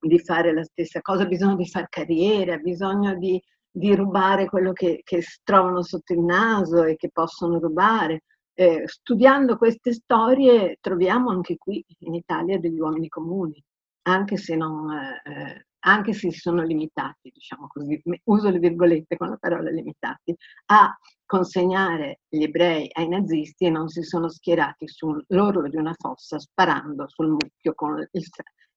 di, 0.00 0.18
fare 0.18 0.52
la 0.52 0.64
stessa 0.64 1.00
cosa, 1.00 1.24
bisogno 1.24 1.54
di 1.54 1.68
fare 1.68 1.86
carriera, 1.88 2.56
bisogno 2.56 3.14
di, 3.16 3.40
di 3.70 3.94
rubare 3.94 4.46
quello 4.46 4.72
che, 4.72 5.00
che 5.04 5.22
trovano 5.44 5.82
sotto 5.82 6.12
il 6.12 6.20
naso 6.20 6.82
e 6.82 6.96
che 6.96 7.10
possono 7.12 7.60
rubare. 7.60 8.24
Eh, 8.60 8.88
studiando 8.88 9.56
queste 9.56 9.92
storie 9.92 10.78
troviamo 10.80 11.30
anche 11.30 11.56
qui 11.56 11.84
in 12.00 12.14
Italia 12.14 12.58
degli 12.58 12.80
uomini 12.80 13.06
comuni, 13.08 13.62
anche 14.08 14.36
se, 14.36 14.56
non, 14.56 14.90
eh, 14.90 15.66
anche 15.84 16.12
se 16.12 16.32
sono 16.32 16.64
limitati, 16.64 17.30
diciamo 17.32 17.68
così, 17.68 18.02
uso 18.24 18.50
le 18.50 18.58
virgolette 18.58 19.16
con 19.16 19.28
la 19.28 19.36
parola 19.36 19.70
limitati, 19.70 20.34
a 20.72 20.92
consegnare 21.24 22.18
gli 22.28 22.42
ebrei 22.42 22.88
ai 22.94 23.06
nazisti 23.06 23.66
e 23.66 23.70
non 23.70 23.86
si 23.90 24.02
sono 24.02 24.28
schierati 24.28 24.88
sull'orlo 24.88 25.68
di 25.68 25.76
una 25.76 25.94
fossa 25.96 26.40
sparando 26.40 27.08
sul 27.08 27.28
mucchio 27.28 27.74
con 27.76 28.04
il, 28.10 28.24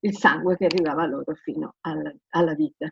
il 0.01 0.15
sangue 0.15 0.57
che 0.57 0.65
arrivava 0.65 1.07
loro 1.07 1.33
fino 1.33 1.73
alla, 1.81 2.13
alla 2.35 2.53
vita. 2.53 2.87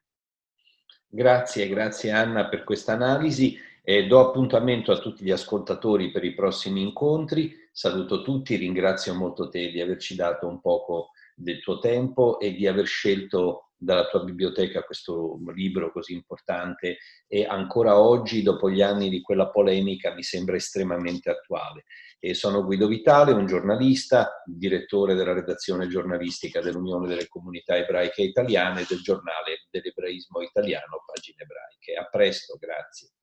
Grazie, 1.06 1.68
grazie 1.68 2.10
Anna 2.10 2.50
per 2.50 2.64
questa 2.64 2.94
analisi. 2.94 3.56
Eh, 3.90 4.06
do 4.06 4.20
appuntamento 4.20 4.92
a 4.92 5.00
tutti 5.00 5.24
gli 5.24 5.32
ascoltatori 5.32 6.12
per 6.12 6.24
i 6.24 6.36
prossimi 6.36 6.80
incontri. 6.80 7.56
Saluto 7.72 8.22
tutti, 8.22 8.56
ringrazio 8.56 9.16
molto 9.16 9.50
te 9.50 9.72
di 9.72 9.82
averci 9.82 10.14
dato 10.14 10.46
un 10.46 10.62
poco 10.62 11.10
del 11.34 11.60
tuo 11.60 11.80
tempo 11.80 12.40
e 12.40 12.54
di 12.54 12.68
aver 12.68 12.86
scelto 12.86 13.72
dalla 13.76 14.06
tua 14.06 14.24
biblioteca 14.24 14.84
questo 14.84 15.40
libro 15.56 15.92
così 15.92 16.14
importante 16.14 16.98
e 17.28 17.46
ancora 17.46 18.00
oggi, 18.00 18.44
dopo 18.44 18.70
gli 18.70 18.84
anni 18.84 19.10
di 19.10 19.22
quella 19.22 19.50
polemica, 19.50 20.14
mi 20.14 20.22
sembra 20.22 20.56
estremamente 20.56 21.32
attuale. 21.32 21.86
E 22.20 22.36
sono 22.36 22.64
Guido 22.64 22.86
Vitale, 22.86 23.32
un 23.32 23.48
giornalista, 23.48 24.44
direttore 24.46 25.16
della 25.16 25.34
redazione 25.34 25.88
giornalistica 25.88 26.62
dell'Unione 26.62 27.08
delle 27.08 27.28
Comunità 27.28 27.76
Ebraiche 27.76 28.22
Italiane 28.22 28.82
e 28.82 28.86
del 28.88 29.02
giornale 29.02 29.66
dell'ebraismo 29.72 30.42
italiano, 30.42 31.04
Pagine 31.08 31.42
Ebraiche. 31.42 31.96
A 31.96 32.08
presto, 32.08 32.56
grazie. 32.60 33.14